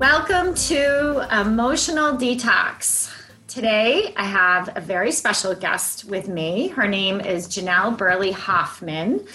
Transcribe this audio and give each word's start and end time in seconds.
Welcome 0.00 0.54
to 0.54 1.28
Emotional 1.42 2.16
Detox. 2.16 3.12
Today, 3.46 4.14
I 4.16 4.24
have 4.24 4.74
a 4.74 4.80
very 4.80 5.12
special 5.12 5.54
guest 5.54 6.06
with 6.06 6.26
me. 6.26 6.68
Her 6.68 6.88
name 6.88 7.20
is 7.20 7.46
Janelle 7.46 7.98
Burley 7.98 8.32
Hofmann. 8.32 9.26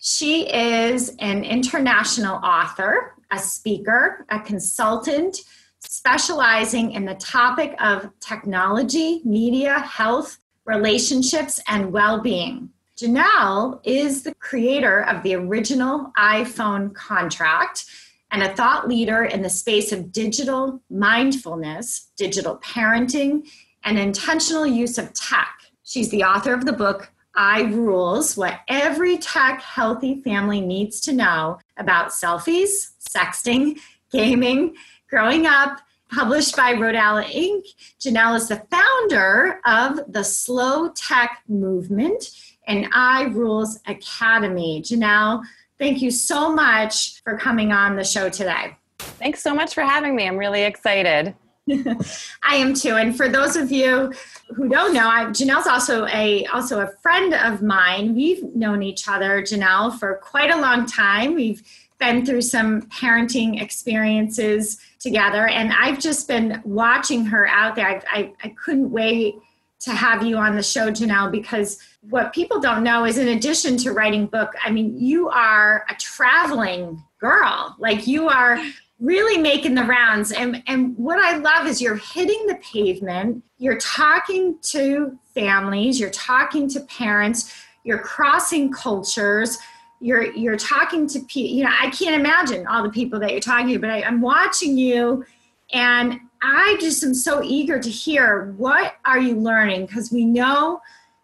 She 0.00 0.48
is 0.48 1.16
an 1.18 1.42
international 1.42 2.36
author, 2.44 3.14
a 3.32 3.40
speaker, 3.40 4.24
a 4.30 4.38
consultant, 4.38 5.36
specializing 5.80 6.92
in 6.92 7.06
the 7.06 7.16
topic 7.16 7.74
of 7.80 8.08
technology, 8.20 9.20
media, 9.24 9.80
health, 9.80 10.38
relationships, 10.64 11.60
and 11.66 11.90
well 11.90 12.20
being. 12.20 12.70
Janelle 12.96 13.80
is 13.82 14.22
the 14.22 14.34
creator 14.36 15.02
of 15.06 15.24
the 15.24 15.34
original 15.34 16.12
iPhone 16.16 16.94
contract 16.94 17.86
and 18.34 18.42
a 18.42 18.56
thought 18.56 18.88
leader 18.88 19.26
in 19.26 19.42
the 19.42 19.48
space 19.48 19.92
of 19.92 20.10
digital 20.10 20.82
mindfulness, 20.90 22.10
digital 22.16 22.56
parenting, 22.56 23.48
and 23.84 23.96
intentional 23.96 24.66
use 24.66 24.98
of 24.98 25.12
tech. 25.12 25.56
She's 25.84 26.08
the 26.08 26.24
author 26.24 26.52
of 26.52 26.64
the 26.64 26.72
book 26.72 27.12
iRules 27.36 28.36
What 28.36 28.58
Every 28.66 29.18
Tech 29.18 29.62
Healthy 29.62 30.20
Family 30.22 30.60
Needs 30.60 31.00
to 31.02 31.12
Know 31.12 31.60
About 31.76 32.08
Selfies, 32.08 32.94
Sexting, 33.08 33.78
Gaming, 34.10 34.74
Growing 35.08 35.46
Up, 35.46 35.80
published 36.12 36.56
by 36.56 36.74
Rodale 36.74 37.24
Inc. 37.26 37.62
Janelle 38.00 38.34
is 38.34 38.48
the 38.48 38.66
founder 38.68 39.60
of 39.64 40.12
the 40.12 40.24
Slow 40.24 40.88
Tech 40.88 41.40
Movement 41.46 42.30
and 42.66 42.92
iRules 42.92 43.78
Academy. 43.86 44.82
Janelle, 44.82 45.44
Thank 45.78 46.02
you 46.02 46.10
so 46.10 46.54
much 46.54 47.22
for 47.22 47.36
coming 47.36 47.72
on 47.72 47.96
the 47.96 48.04
show 48.04 48.28
today. 48.28 48.76
Thanks 48.98 49.42
so 49.42 49.54
much 49.54 49.74
for 49.74 49.82
having 49.82 50.14
me. 50.14 50.26
I'm 50.26 50.36
really 50.36 50.62
excited. 50.62 51.34
I 51.70 52.56
am 52.56 52.74
too. 52.74 52.96
And 52.96 53.16
for 53.16 53.28
those 53.28 53.56
of 53.56 53.72
you 53.72 54.12
who 54.54 54.68
don't 54.68 54.92
know, 54.92 55.08
I, 55.08 55.24
Janelle's 55.26 55.66
also 55.66 56.06
a 56.06 56.44
also 56.46 56.80
a 56.80 56.88
friend 57.02 57.34
of 57.34 57.62
mine. 57.62 58.14
We've 58.14 58.44
known 58.54 58.82
each 58.82 59.08
other, 59.08 59.42
Janelle, 59.42 59.98
for 59.98 60.16
quite 60.16 60.50
a 60.50 60.60
long 60.60 60.86
time. 60.86 61.34
We've 61.34 61.62
been 61.98 62.26
through 62.26 62.42
some 62.42 62.82
parenting 62.82 63.62
experiences 63.62 64.78
together, 64.98 65.46
and 65.46 65.72
I've 65.72 65.98
just 65.98 66.28
been 66.28 66.60
watching 66.64 67.24
her 67.26 67.46
out 67.46 67.76
there. 67.76 67.88
I, 67.88 68.02
I, 68.18 68.32
I 68.44 68.48
couldn't 68.62 68.90
wait 68.90 69.36
to 69.84 69.92
have 69.92 70.24
you 70.24 70.36
on 70.36 70.56
the 70.56 70.62
show, 70.62 70.90
Janelle, 70.90 71.30
because 71.30 71.78
what 72.00 72.32
people 72.32 72.60
don't 72.60 72.82
know 72.82 73.04
is 73.04 73.18
in 73.18 73.28
addition 73.28 73.76
to 73.78 73.92
writing 73.92 74.26
book, 74.26 74.52
I 74.64 74.70
mean, 74.70 74.98
you 74.98 75.28
are 75.28 75.84
a 75.88 75.94
traveling 75.94 77.02
girl. 77.18 77.76
Like 77.78 78.06
you 78.06 78.28
are 78.28 78.58
really 79.00 79.40
making 79.40 79.74
the 79.74 79.84
rounds. 79.84 80.32
And, 80.32 80.62
and 80.66 80.96
what 80.96 81.18
I 81.18 81.36
love 81.36 81.66
is 81.66 81.80
you're 81.80 81.96
hitting 81.96 82.46
the 82.46 82.56
pavement, 82.56 83.42
you're 83.58 83.78
talking 83.78 84.58
to 84.62 85.18
families, 85.34 85.98
you're 85.98 86.10
talking 86.10 86.68
to 86.70 86.80
parents, 86.80 87.54
you're 87.84 87.98
crossing 87.98 88.72
cultures, 88.72 89.58
you're 90.00 90.32
you're 90.32 90.56
talking 90.56 91.06
to 91.08 91.20
people, 91.20 91.56
you 91.56 91.64
know, 91.64 91.70
I 91.70 91.88
can't 91.90 92.14
imagine 92.14 92.66
all 92.66 92.82
the 92.82 92.90
people 92.90 93.18
that 93.20 93.30
you're 93.30 93.40
talking 93.40 93.68
to, 93.68 93.78
but 93.78 93.90
I, 93.90 94.02
I'm 94.02 94.20
watching 94.20 94.76
you 94.76 95.24
and 95.72 96.20
I 96.42 96.76
just 96.78 97.02
am 97.02 97.14
so 97.14 97.42
eager 97.42 97.80
to 97.80 97.88
hear 97.88 98.52
what 98.56 98.96
are 99.04 99.18
you 99.18 99.36
learning 99.36 99.86
because 99.86 100.12
we 100.12 100.24
know, 100.24 100.80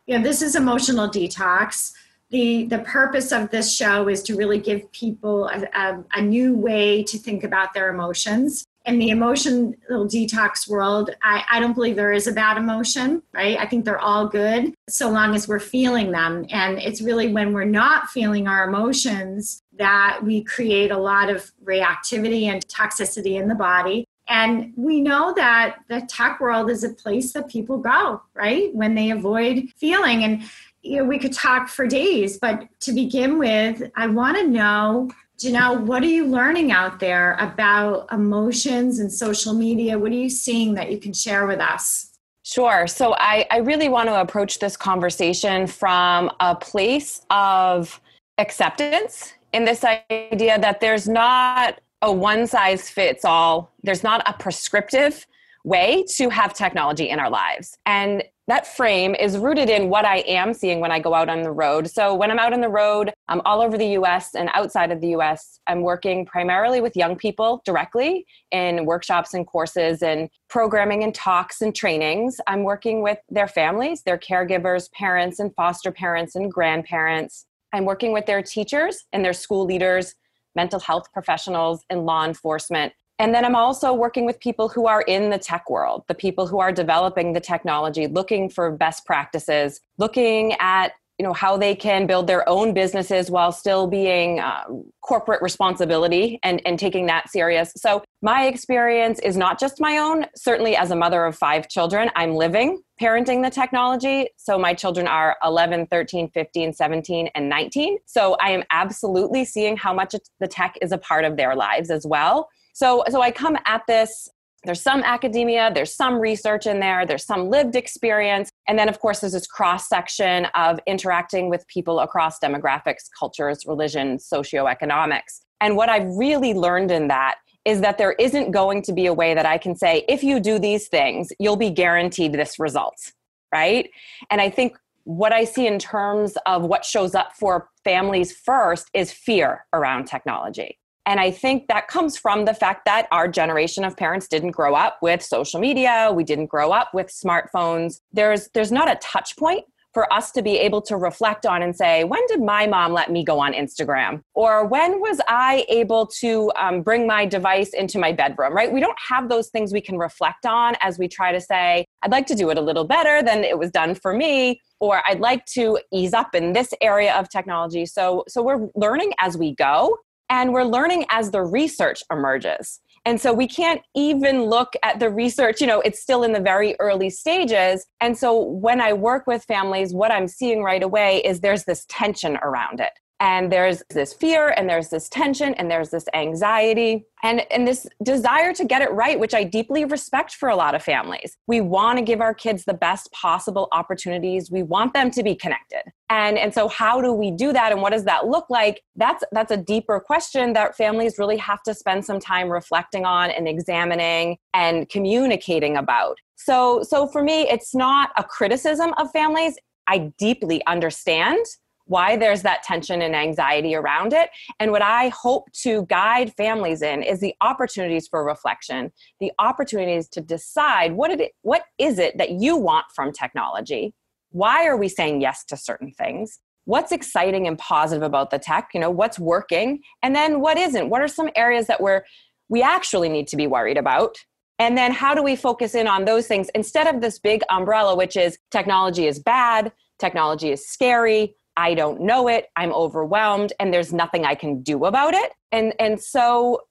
you 0.06 0.16
know, 0.16 0.24
this 0.24 0.41
is 0.41 0.56
emotional 0.56 1.08
detox. 1.08 1.92
The, 2.30 2.64
the 2.64 2.78
purpose 2.78 3.32
of 3.32 3.50
this 3.50 3.74
show 3.74 4.08
is 4.08 4.22
to 4.22 4.36
really 4.36 4.58
give 4.58 4.91
people 4.92 5.48
a, 5.48 5.69
a, 5.74 6.05
a 6.14 6.22
new 6.22 6.55
way 6.55 7.02
to 7.05 7.19
think 7.19 7.44
about 7.44 7.74
their 7.74 7.92
emotions. 7.92 8.64
In 8.86 8.98
the 8.98 9.10
emotional 9.10 9.74
detox 9.91 10.66
world, 10.66 11.10
I, 11.22 11.44
I 11.50 11.60
don't 11.60 11.75
believe 11.75 11.97
there 11.97 12.14
is 12.14 12.27
a 12.27 12.32
bad 12.32 12.56
emotion, 12.56 13.22
right? 13.34 13.58
I 13.58 13.66
think 13.66 13.84
they're 13.84 13.98
all 13.98 14.27
good 14.27 14.72
so 14.88 15.10
long 15.10 15.34
as 15.34 15.47
we're 15.47 15.60
feeling 15.60 16.12
them. 16.12 16.47
And 16.48 16.78
it's 16.78 17.03
really 17.03 17.31
when 17.31 17.53
we're 17.53 17.64
not 17.64 18.09
feeling 18.09 18.48
our 18.48 18.66
emotions 18.66 19.62
that 19.76 20.20
we 20.22 20.44
create 20.44 20.91
a 20.91 20.98
lot 20.98 21.28
of 21.28 21.53
reactivity 21.62 22.44
and 22.44 22.66
toxicity 22.69 23.38
in 23.38 23.48
the 23.48 23.54
body. 23.54 24.06
And 24.30 24.72
we 24.76 25.00
know 25.00 25.34
that 25.34 25.80
the 25.88 26.02
tech 26.02 26.41
world 26.41 26.70
is 26.70 26.84
a 26.84 26.91
place 26.91 27.32
that 27.32 27.48
people 27.48 27.78
go, 27.78 28.22
right? 28.32 28.72
When 28.72 28.94
they 28.94 29.10
avoid 29.10 29.68
feeling. 29.76 30.22
And 30.22 30.44
you 30.82 30.98
know, 30.98 31.04
we 31.04 31.18
could 31.18 31.32
talk 31.32 31.68
for 31.68 31.86
days, 31.86 32.38
but 32.38 32.66
to 32.80 32.92
begin 32.92 33.38
with, 33.38 33.82
I 33.96 34.06
want 34.06 34.38
to 34.38 34.46
know, 34.46 35.10
Janelle, 35.36 35.80
what 35.80 36.02
are 36.02 36.06
you 36.06 36.26
learning 36.26 36.70
out 36.70 37.00
there 37.00 37.36
about 37.40 38.06
emotions 38.12 39.00
and 39.00 39.12
social 39.12 39.52
media? 39.52 39.98
What 39.98 40.12
are 40.12 40.14
you 40.14 40.30
seeing 40.30 40.74
that 40.74 40.92
you 40.92 40.98
can 40.98 41.12
share 41.12 41.46
with 41.46 41.60
us? 41.60 42.10
Sure. 42.44 42.86
So 42.86 43.14
I, 43.19 43.46
I 43.50 43.58
really 43.58 43.88
want 43.88 44.08
to 44.08 44.20
approach 44.20 44.60
this 44.60 44.76
conversation 44.76 45.66
from 45.66 46.30
a 46.40 46.54
place 46.54 47.22
of 47.30 48.00
acceptance 48.38 49.34
in 49.52 49.64
this 49.64 49.84
idea 49.84 50.58
that 50.58 50.80
there's 50.80 51.08
not 51.08 51.80
a 52.03 52.12
one 52.12 52.47
size 52.47 52.88
fits 52.88 53.25
all, 53.25 53.72
there's 53.83 54.03
not 54.03 54.22
a 54.27 54.33
prescriptive 54.33 55.27
way 55.65 56.05
to 56.09 56.31
have 56.31 56.55
technology 56.55 57.11
in 57.11 57.19
our 57.19 57.28
lives. 57.28 57.77
And 57.84 58.25
that 58.49 58.66
frame 58.66 59.15
is 59.15 59.38
rooted 59.38 59.71
in 59.71 59.91
what 59.91 60.05
I 60.05 60.19
am 60.21 60.55
seeing 60.55 60.81
when 60.81 60.91
I 60.91 60.99
go 60.99 61.15
out 61.15 61.28
on 61.28 61.43
the 61.43 61.53
road. 61.53 61.88
So, 61.88 62.16
when 62.16 62.33
I'm 62.33 62.38
out 62.38 62.53
on 62.53 62.61
the 62.61 62.69
road, 62.69 63.12
I'm 63.28 63.41
all 63.44 63.61
over 63.61 63.78
the 63.78 63.87
US 63.99 64.34
and 64.34 64.50
outside 64.55 64.91
of 64.91 65.00
the 65.00 65.09
US, 65.09 65.61
I'm 65.69 65.83
working 65.83 66.27
primarily 66.27 66.81
with 66.81 66.97
young 66.97 67.15
people 67.15 67.62
directly 67.65 68.27
in 68.50 68.87
workshops 68.87 69.34
and 69.34 69.47
courses 69.47 70.03
and 70.03 70.28
programming 70.49 71.05
and 71.05 71.15
talks 71.15 71.62
and 71.62 71.72
trainings. 71.72 72.41
I'm 72.49 72.65
working 72.65 73.03
with 73.03 73.19
their 73.28 73.47
families, 73.47 74.03
their 74.03 74.19
caregivers, 74.19 74.91
parents 74.91 75.38
and 75.38 75.55
foster 75.55 75.93
parents 75.93 76.34
and 76.34 76.50
grandparents. 76.50 77.47
I'm 77.72 77.84
working 77.84 78.12
with 78.12 78.27
their 78.27 78.43
teachers 78.43 79.05
and 79.12 79.25
their 79.25 79.32
school 79.32 79.65
leaders 79.65 80.17
mental 80.55 80.81
health 80.81 81.12
professionals, 81.12 81.84
and 81.91 82.06
law 82.06 82.25
enforcement. 82.25 82.93
And 83.19 83.34
then 83.34 83.44
I'm 83.44 83.55
also 83.55 83.93
working 83.93 84.25
with 84.25 84.41
people 84.41 84.69
who 84.69 84.87
are 84.87 85.03
in 85.03 85.28
the 85.28 85.38
tech 85.38 85.69
world, 85.69 86.05
the 86.09 86.15
people 86.15 86.47
who 86.47 86.59
are 86.59 86.72
developing 86.72 87.34
the 87.34 87.41
technology, 87.41 88.06
looking 88.06 88.49
for 88.49 88.71
best 88.71 89.05
practices, 89.05 89.81
looking 89.99 90.55
at 90.59 90.93
you 91.19 91.25
know 91.27 91.34
how 91.34 91.59
they 91.59 91.75
can 91.75 92.06
build 92.06 92.27
their 92.27 92.49
own 92.49 92.72
businesses 92.72 93.31
while 93.31 93.53
still 93.53 93.87
being 93.87 94.41
uh, 94.41 94.65
corporate 95.03 95.43
responsibility 95.43 96.41
and, 96.43 96.62
and 96.65 96.78
taking 96.78 97.05
that 97.06 97.28
serious. 97.28 97.75
So 97.77 98.03
my 98.22 98.47
experience 98.47 99.19
is 99.19 99.37
not 99.37 99.61
just 99.61 99.82
my 99.82 99.99
own. 99.99 100.25
Certainly 100.34 100.77
as 100.77 100.91
a 100.91 100.97
mother 100.97 101.27
of 101.27 101.37
five 101.37 101.69
children 101.69 102.11
i'm 102.17 102.34
living 102.34 102.82
parenting 103.00 103.43
the 103.43 103.50
technology 103.50 104.28
so 104.37 104.59
my 104.59 104.75
children 104.75 105.06
are 105.06 105.37
11 105.44 105.87
13 105.87 106.31
15 106.31 106.72
17 106.72 107.28
and 107.34 107.49
19 107.49 107.99
so 108.06 108.37
i 108.41 108.50
am 108.50 108.62
absolutely 108.71 109.44
seeing 109.44 109.77
how 109.77 109.93
much 109.94 110.15
the 110.41 110.47
tech 110.47 110.77
is 110.83 110.93
a 110.93 110.99
part 110.99 111.25
of 111.25 111.37
their 111.37 111.55
lives 111.55 111.91
as 111.91 112.06
well 112.06 112.49
so 112.75 113.03
so 113.09 113.22
i 113.22 113.31
come 113.31 113.56
at 113.66 113.83
this 113.87 114.28
there's 114.65 114.83
some 114.83 115.03
academia, 115.03 115.71
there's 115.75 115.94
some 115.94 116.21
research 116.21 116.66
in 116.66 116.81
there, 116.81 117.06
there's 117.06 117.25
some 117.25 117.49
lived 117.49 117.77
experience. 117.77 118.50
And 118.69 118.78
then, 118.78 118.91
of 118.91 119.00
course, 119.00 119.21
there's 119.21 119.32
this 119.32 119.47
cross 119.47 119.88
section 119.88 120.47
of 120.55 120.78
interacting 120.87 121.49
with 121.49 121.67
people 121.67 122.00
across 122.00 122.38
demographics, 122.38 123.09
cultures, 123.19 123.65
religion, 123.67 124.19
socioeconomics. 124.19 125.41
And 125.62 125.77
what 125.77 125.88
I've 125.88 126.09
really 126.09 126.53
learned 126.53 126.91
in 126.91 127.09
that 127.09 127.37
is 127.65 127.81
that 127.81 127.98
there 127.98 128.12
isn't 128.12 128.50
going 128.50 128.82
to 128.82 128.93
be 128.93 129.06
a 129.06 129.15
way 129.15 129.34
that 129.34 129.47
I 129.47 129.59
can 129.59 129.75
say, 129.75 130.04
if 130.09 130.22
you 130.22 130.41
do 130.41 130.59
these 130.59 130.88
things, 130.88 131.32
you'll 131.38 131.56
be 131.56 131.71
guaranteed 131.71 132.32
this 132.32 132.59
result, 132.59 133.12
right? 133.53 133.91
And 134.31 134.41
I 134.41 134.50
think 134.50 134.76
what 135.04 135.32
I 135.32 135.44
see 135.44 135.66
in 135.66 135.78
terms 135.78 136.37
of 136.47 136.62
what 136.62 136.84
shows 136.84 137.15
up 137.15 137.32
for 137.34 137.69
families 137.84 138.32
first 138.32 138.88
is 138.94 139.12
fear 139.12 139.66
around 139.72 140.06
technology. 140.06 140.78
And 141.06 141.19
I 141.19 141.31
think 141.31 141.66
that 141.69 141.88
comes 141.88 142.16
from 142.16 142.44
the 142.44 142.54
fact 142.54 142.84
that 142.84 143.08
our 143.11 143.26
generation 143.26 143.84
of 143.84 143.96
parents 143.96 144.29
didn't 144.29 144.52
grow 144.52 144.75
up 144.75 144.99
with 145.02 145.23
social 145.23 145.58
media, 145.58 146.12
we 146.14 146.25
didn't 146.25 146.46
grow 146.46 146.70
up 146.70 146.90
with 146.94 147.08
smartphones. 147.08 148.00
There's 148.12 148.49
there's 148.55 148.70
not 148.70 148.90
a 148.90 148.96
touch 148.96 149.37
point 149.37 149.64
for 149.92 150.12
us 150.12 150.31
to 150.32 150.42
be 150.42 150.56
able 150.58 150.81
to 150.82 150.96
reflect 150.96 151.44
on 151.46 151.62
and 151.62 151.75
say, 151.75 152.04
when 152.04 152.20
did 152.28 152.40
my 152.40 152.66
mom 152.66 152.92
let 152.92 153.10
me 153.10 153.25
go 153.25 153.40
on 153.40 153.52
Instagram? 153.52 154.22
Or 154.34 154.66
when 154.66 155.00
was 155.00 155.20
I 155.28 155.64
able 155.69 156.06
to 156.20 156.52
um, 156.56 156.82
bring 156.82 157.06
my 157.06 157.26
device 157.26 157.70
into 157.70 157.98
my 157.98 158.12
bedroom, 158.12 158.54
right? 158.54 158.72
We 158.72 158.81
don't 158.81 158.98
have 159.08 159.28
those 159.28 159.48
things 159.48 159.72
we 159.72 159.81
can 159.81 159.98
reflect 159.98 160.46
on 160.46 160.75
as 160.81 160.98
we 160.98 161.08
try 161.08 161.32
to 161.32 161.40
say, 161.40 161.84
I'd 162.02 162.12
like 162.12 162.26
to 162.26 162.34
do 162.34 162.50
it 162.50 162.58
a 162.58 162.62
little 162.62 162.84
better 162.84 163.22
than 163.22 163.42
it 163.42 163.58
was 163.58 163.70
done 163.70 163.94
for 163.94 164.14
me, 164.14 164.60
or 164.78 165.02
I'd 165.08 165.20
like 165.20 165.44
to 165.54 165.78
ease 165.93 166.14
up 166.14 166.34
in 166.34 166.52
this 166.52 166.72
area 166.81 167.14
of 167.14 167.28
technology. 167.28 167.84
So, 167.86 168.25
so 168.28 168.43
we're 168.43 168.69
learning 168.75 169.12
as 169.19 169.36
we 169.36 169.54
go 169.54 169.96
and 170.28 170.52
we're 170.52 170.64
learning 170.64 171.04
as 171.10 171.32
the 171.32 171.43
research 171.43 172.02
emerges. 172.10 172.81
And 173.06 173.20
so 173.20 173.32
we 173.32 173.49
can't 173.49 173.81
even 173.94 174.44
look 174.44 174.75
at 174.82 175.00
the 175.00 175.08
research, 175.08 175.61
you 175.61 175.67
know, 175.67 175.81
it's 175.81 176.02
still 176.02 176.23
in 176.23 176.32
the 176.32 176.41
very 176.41 176.76
early 176.81 177.08
stages. 177.08 177.87
And 178.00 178.17
so 178.17 178.38
when 178.38 178.81
I 178.81 178.93
work 178.93 179.26
with 179.26 179.43
families, 179.44 179.94
what 179.94 180.12
I'm 180.12 180.29
seeing 180.29 180.62
right 180.62 180.82
away 180.82 181.23
is 181.25 181.41
there's 181.41 181.64
this 181.64 181.87
tension 181.88 182.37
around 182.43 182.81
it. 182.81 182.93
And 183.20 183.52
there's 183.52 183.82
this 183.90 184.12
fear 184.12 184.49
and 184.56 184.69
there's 184.69 184.88
this 184.88 185.08
tension 185.08 185.55
and 185.55 185.70
there's 185.70 185.90
this 185.90 186.06
anxiety 186.14 187.05
and 187.22 187.43
and 187.52 187.69
this 187.69 187.87
desire 188.02 188.52
to 188.55 188.64
get 188.64 188.82
it 188.82 188.90
right 188.93 189.20
which 189.20 189.34
i 189.34 189.44
deeply 189.44 189.84
respect 189.84 190.34
for 190.34 190.49
a 190.49 190.56
lot 190.56 190.75
of 190.75 190.82
families. 190.82 191.37
We 191.46 191.61
want 191.61 191.99
to 191.99 192.05
give 192.05 192.20
our 192.20 192.34
kids 192.34 192.64
the 192.64 192.75
best 192.75 193.11
possible 193.12 193.69
opportunities. 193.72 194.50
We 194.50 194.62
want 194.62 194.94
them 194.94 195.11
to 195.12 195.22
be 195.22 195.34
connected. 195.34 195.82
And 196.08 196.38
and 196.38 196.52
so 196.52 196.69
how 196.69 197.00
do 197.00 197.12
we 197.12 197.31
do 197.31 197.52
that 197.52 197.72
and 197.72 197.82
what 197.82 197.93
does 197.93 198.05
that 198.05 198.26
look 198.26 198.46
like? 198.50 198.82
That's 198.96 199.22
that's 199.32 199.52
a 199.52 199.56
deeper 199.56 200.00
question 200.00 200.52
that 200.55 200.76
families 200.76 201.19
really 201.19 201.37
have 201.37 201.62
to 201.64 201.75
spend 201.75 202.05
some 202.05 202.20
time 202.20 202.49
reflecting 202.49 203.05
on 203.05 203.31
and 203.31 203.46
examining 203.46 204.38
and 204.55 204.88
communicating 204.88 205.76
about. 205.76 206.17
So 206.37 206.82
so 206.82 207.06
for 207.06 207.22
me 207.22 207.43
it's 207.43 207.75
not 207.75 208.11
a 208.17 208.25
criticism 208.25 208.93
of 208.99 209.11
families. 209.11 209.56
I 209.87 210.12
deeply 210.19 210.64
understand 210.67 211.44
why 211.90 212.16
there's 212.16 212.42
that 212.42 212.62
tension 212.62 213.02
and 213.02 213.16
anxiety 213.16 213.75
around 213.75 214.12
it. 214.12 214.31
And 214.60 214.70
what 214.70 214.81
I 214.81 215.08
hope 215.08 215.50
to 215.64 215.87
guide 215.87 216.32
families 216.37 216.82
in 216.82 217.02
is 217.02 217.19
the 217.19 217.34
opportunities 217.40 218.06
for 218.06 218.25
reflection, 218.25 218.92
the 219.19 219.32
opportunities 219.40 220.08
to 220.10 220.20
decide 220.20 220.92
what 220.92 221.10
it 221.10 221.32
what 221.42 221.64
is 221.78 221.98
it 221.98 222.16
that 222.16 222.31
you 222.31 222.56
want 222.56 222.87
from 222.94 223.10
technology? 223.10 223.92
Why 224.31 224.66
are 224.66 224.76
we 224.76 224.88
saying 224.88 225.20
yes 225.20 225.44
to 225.46 225.56
certain 225.56 225.90
things? 225.90 226.38
What's 226.64 226.92
exciting 226.92 227.48
and 227.48 227.58
positive 227.58 228.04
about 228.04 228.31
the 228.31 228.38
tech? 228.38 228.69
You 228.72 228.78
know, 228.78 228.90
what's 228.90 229.19
working? 229.19 229.81
And 230.00 230.14
then 230.14 230.40
what 230.40 230.58
isn't? 230.58 230.90
What 230.90 231.02
are 231.02 231.08
some 231.08 231.28
areas 231.34 231.66
that 231.66 231.81
we're 231.81 232.04
we 232.48 232.62
actually 232.62 233.08
need 233.08 233.26
to 233.28 233.36
be 233.36 233.48
worried 233.48 233.76
about? 233.76 234.16
And 234.60 234.78
then 234.78 234.93
how 234.93 235.12
do 235.12 235.25
we 235.25 235.34
focus 235.34 235.75
in 235.75 235.88
on 235.88 236.04
those 236.04 236.28
things 236.28 236.50
instead 236.54 236.86
of 236.86 237.00
this 237.00 237.19
big 237.19 237.43
umbrella, 237.50 237.96
which 237.96 238.16
is 238.16 238.38
technology 238.52 239.08
is 239.08 239.19
bad, 239.19 239.72
technology 239.98 240.52
is 240.52 240.69
scary, 240.69 241.34
I 241.60 241.74
don't 241.74 242.00
know 242.00 242.26
it, 242.26 242.46
I'm 242.56 242.72
overwhelmed, 242.72 243.52
and 243.60 243.72
there's 243.72 243.92
nothing 243.92 244.24
I 244.24 244.34
can 244.34 244.62
do 244.62 244.86
about 244.86 245.12
it. 245.12 245.30
And, 245.52 245.74
and 245.78 246.00
so 246.00 246.62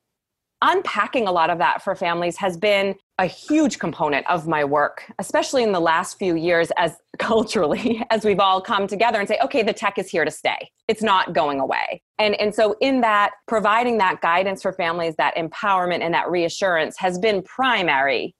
unpacking 0.63 1.27
a 1.27 1.31
lot 1.31 1.51
of 1.51 1.59
that 1.59 1.83
for 1.83 1.95
families 1.95 2.37
has 2.37 2.57
been 2.57 2.95
a 3.19 3.27
huge 3.27 3.77
component 3.77 4.27
of 4.27 4.47
my 4.47 4.63
work, 4.63 5.05
especially 5.19 5.61
in 5.61 5.73
the 5.73 5.79
last 5.79 6.17
few 6.17 6.35
years 6.35 6.71
as 6.75 6.97
culturally, 7.19 8.03
as 8.09 8.25
we've 8.25 8.39
all 8.39 8.61
come 8.61 8.87
together 8.87 9.19
and 9.19 9.27
say, 9.27 9.37
okay, 9.43 9.61
the 9.61 9.73
tech 9.73 9.99
is 9.99 10.09
here 10.09 10.25
to 10.25 10.31
stay. 10.31 10.71
It's 10.87 11.03
not 11.03 11.33
going 11.33 11.59
away. 11.59 12.01
And, 12.17 12.33
and 12.41 12.55
so 12.55 12.75
in 12.81 13.01
that, 13.01 13.33
providing 13.47 13.99
that 13.99 14.21
guidance 14.21 14.63
for 14.63 14.73
families, 14.73 15.13
that 15.17 15.35
empowerment 15.35 16.01
and 16.01 16.15
that 16.15 16.31
reassurance 16.31 16.97
has 16.97 17.19
been 17.19 17.43
primary. 17.43 18.33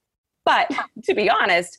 But 0.44 0.68
to 1.04 1.14
be 1.14 1.30
honest, 1.30 1.78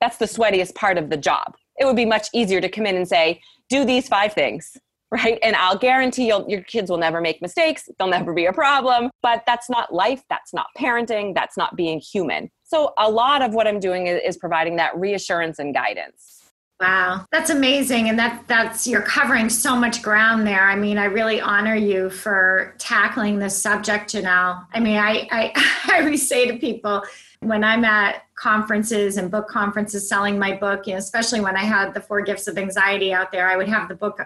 that's 0.00 0.18
the 0.18 0.26
sweatiest 0.26 0.76
part 0.76 0.98
of 0.98 1.10
the 1.10 1.16
job. 1.16 1.56
It 1.78 1.84
would 1.84 1.96
be 1.96 2.04
much 2.04 2.28
easier 2.32 2.60
to 2.60 2.68
come 2.68 2.86
in 2.86 2.96
and 2.96 3.08
say, 3.08 3.40
do 3.68 3.84
these 3.84 4.08
five 4.08 4.32
things 4.32 4.76
right? 5.14 5.38
And 5.42 5.54
i'll 5.54 5.78
guarantee 5.78 6.26
your 6.26 6.62
kids 6.62 6.90
will 6.90 6.98
never 6.98 7.20
make 7.20 7.40
mistakes. 7.40 7.88
They'll 7.98 8.08
never 8.08 8.32
be 8.32 8.46
a 8.46 8.52
problem. 8.52 9.10
But 9.22 9.44
that's 9.46 9.70
not 9.70 9.94
life. 9.94 10.22
That's 10.28 10.52
not 10.52 10.66
parenting. 10.76 11.34
That's 11.34 11.56
not 11.56 11.76
being 11.76 12.00
human. 12.00 12.50
So 12.64 12.94
a 12.98 13.08
lot 13.08 13.42
of 13.42 13.54
what 13.54 13.68
i'm 13.68 13.78
doing 13.78 14.08
is, 14.08 14.20
is 14.24 14.36
providing 14.36 14.76
that 14.76 14.96
reassurance 14.96 15.58
and 15.60 15.72
guidance. 15.72 16.40
Wow, 16.80 17.24
that's 17.30 17.50
amazing. 17.50 18.08
And 18.08 18.18
that 18.18 18.44
that's 18.48 18.86
you're 18.86 19.02
covering 19.02 19.48
so 19.48 19.76
much 19.76 20.02
ground 20.02 20.44
there. 20.44 20.64
I 20.64 20.74
mean, 20.74 20.98
I 20.98 21.04
really 21.04 21.40
honor 21.40 21.76
you 21.76 22.10
for 22.10 22.74
tackling 22.78 23.38
this 23.38 23.56
subject, 23.56 24.12
Janelle. 24.12 24.66
I 24.72 24.80
mean, 24.80 24.96
I 24.96 25.28
I, 25.30 25.52
I 25.92 26.00
always 26.00 26.28
say 26.28 26.50
to 26.50 26.58
people, 26.58 27.04
when 27.44 27.64
I'm 27.64 27.84
at 27.84 28.24
conferences 28.34 29.16
and 29.16 29.30
book 29.30 29.48
conferences 29.48 30.08
selling 30.08 30.38
my 30.38 30.56
book, 30.56 30.86
you 30.86 30.94
know, 30.94 30.98
especially 30.98 31.40
when 31.40 31.56
I 31.56 31.64
had 31.64 31.94
the 31.94 32.00
four 32.00 32.22
gifts 32.22 32.48
of 32.48 32.58
anxiety 32.58 33.12
out 33.12 33.32
there, 33.32 33.48
I 33.48 33.56
would 33.56 33.68
have 33.68 33.88
the 33.88 33.94
book 33.94 34.20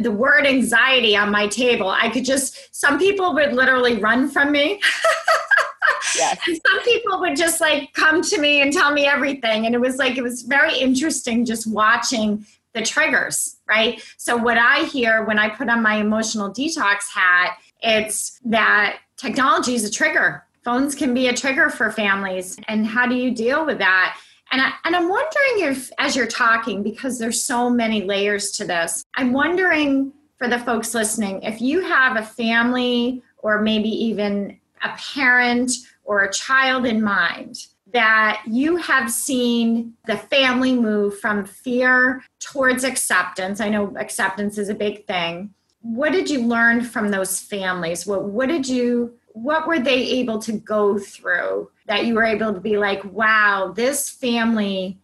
the 0.00 0.10
word 0.10 0.46
anxiety 0.46 1.16
on 1.16 1.30
my 1.30 1.46
table. 1.46 1.88
I 1.88 2.08
could 2.08 2.24
just 2.24 2.74
some 2.74 2.98
people 2.98 3.34
would 3.34 3.52
literally 3.52 4.00
run 4.00 4.28
from 4.28 4.50
me. 4.52 4.80
yes. 6.16 6.38
And 6.46 6.60
some 6.66 6.82
people 6.82 7.20
would 7.20 7.36
just 7.36 7.60
like 7.60 7.92
come 7.92 8.22
to 8.22 8.40
me 8.40 8.60
and 8.60 8.72
tell 8.72 8.92
me 8.92 9.06
everything. 9.06 9.66
And 9.66 9.74
it 9.74 9.80
was 9.80 9.96
like 9.96 10.16
it 10.16 10.22
was 10.22 10.42
very 10.42 10.76
interesting 10.78 11.44
just 11.44 11.66
watching 11.66 12.44
the 12.72 12.82
triggers, 12.82 13.56
right? 13.68 14.02
So 14.16 14.36
what 14.36 14.58
I 14.58 14.84
hear 14.84 15.24
when 15.24 15.38
I 15.38 15.48
put 15.48 15.68
on 15.68 15.82
my 15.82 15.96
emotional 15.96 16.52
detox 16.52 17.08
hat, 17.12 17.56
it's 17.80 18.40
that 18.46 18.98
technology 19.16 19.74
is 19.74 19.84
a 19.84 19.90
trigger 19.90 20.44
phones 20.64 20.94
can 20.94 21.14
be 21.14 21.28
a 21.28 21.34
trigger 21.34 21.70
for 21.70 21.90
families 21.90 22.58
and 22.68 22.86
how 22.86 23.06
do 23.06 23.14
you 23.14 23.30
deal 23.34 23.64
with 23.66 23.78
that? 23.78 24.18
And, 24.52 24.60
I, 24.60 24.72
and 24.84 24.94
i'm 24.94 25.08
wondering 25.08 25.70
if 25.70 25.90
as 25.98 26.14
you're 26.14 26.26
talking 26.26 26.82
because 26.82 27.18
there's 27.18 27.42
so 27.42 27.70
many 27.70 28.02
layers 28.02 28.52
to 28.52 28.64
this 28.64 29.04
i'm 29.16 29.32
wondering 29.32 30.12
for 30.36 30.48
the 30.48 30.58
folks 30.60 30.94
listening 30.94 31.42
if 31.42 31.60
you 31.60 31.80
have 31.80 32.16
a 32.16 32.22
family 32.22 33.22
or 33.38 33.62
maybe 33.62 33.88
even 33.88 34.56
a 34.82 34.90
parent 34.90 35.72
or 36.04 36.24
a 36.24 36.32
child 36.32 36.86
in 36.86 37.02
mind 37.02 37.66
that 37.92 38.42
you 38.46 38.76
have 38.76 39.10
seen 39.10 39.94
the 40.06 40.16
family 40.16 40.74
move 40.74 41.18
from 41.20 41.44
fear 41.44 42.22
towards 42.40 42.82
acceptance. 42.82 43.60
I 43.60 43.68
know 43.68 43.96
acceptance 43.96 44.58
is 44.58 44.68
a 44.68 44.74
big 44.74 45.06
thing. 45.06 45.54
What 45.80 46.10
did 46.10 46.28
you 46.28 46.44
learn 46.44 46.82
from 46.82 47.10
those 47.10 47.38
families? 47.38 48.04
What, 48.04 48.24
what 48.24 48.48
did 48.48 48.68
you 48.68 49.14
what 49.34 49.66
were 49.66 49.80
they 49.80 49.94
able 49.94 50.38
to 50.38 50.52
go 50.52 50.96
through 50.98 51.68
that 51.86 52.06
you 52.06 52.14
were 52.14 52.24
able 52.24 52.54
to 52.54 52.60
be 52.60 52.78
like 52.78 53.04
wow 53.04 53.72
this 53.74 54.08
family 54.08 54.98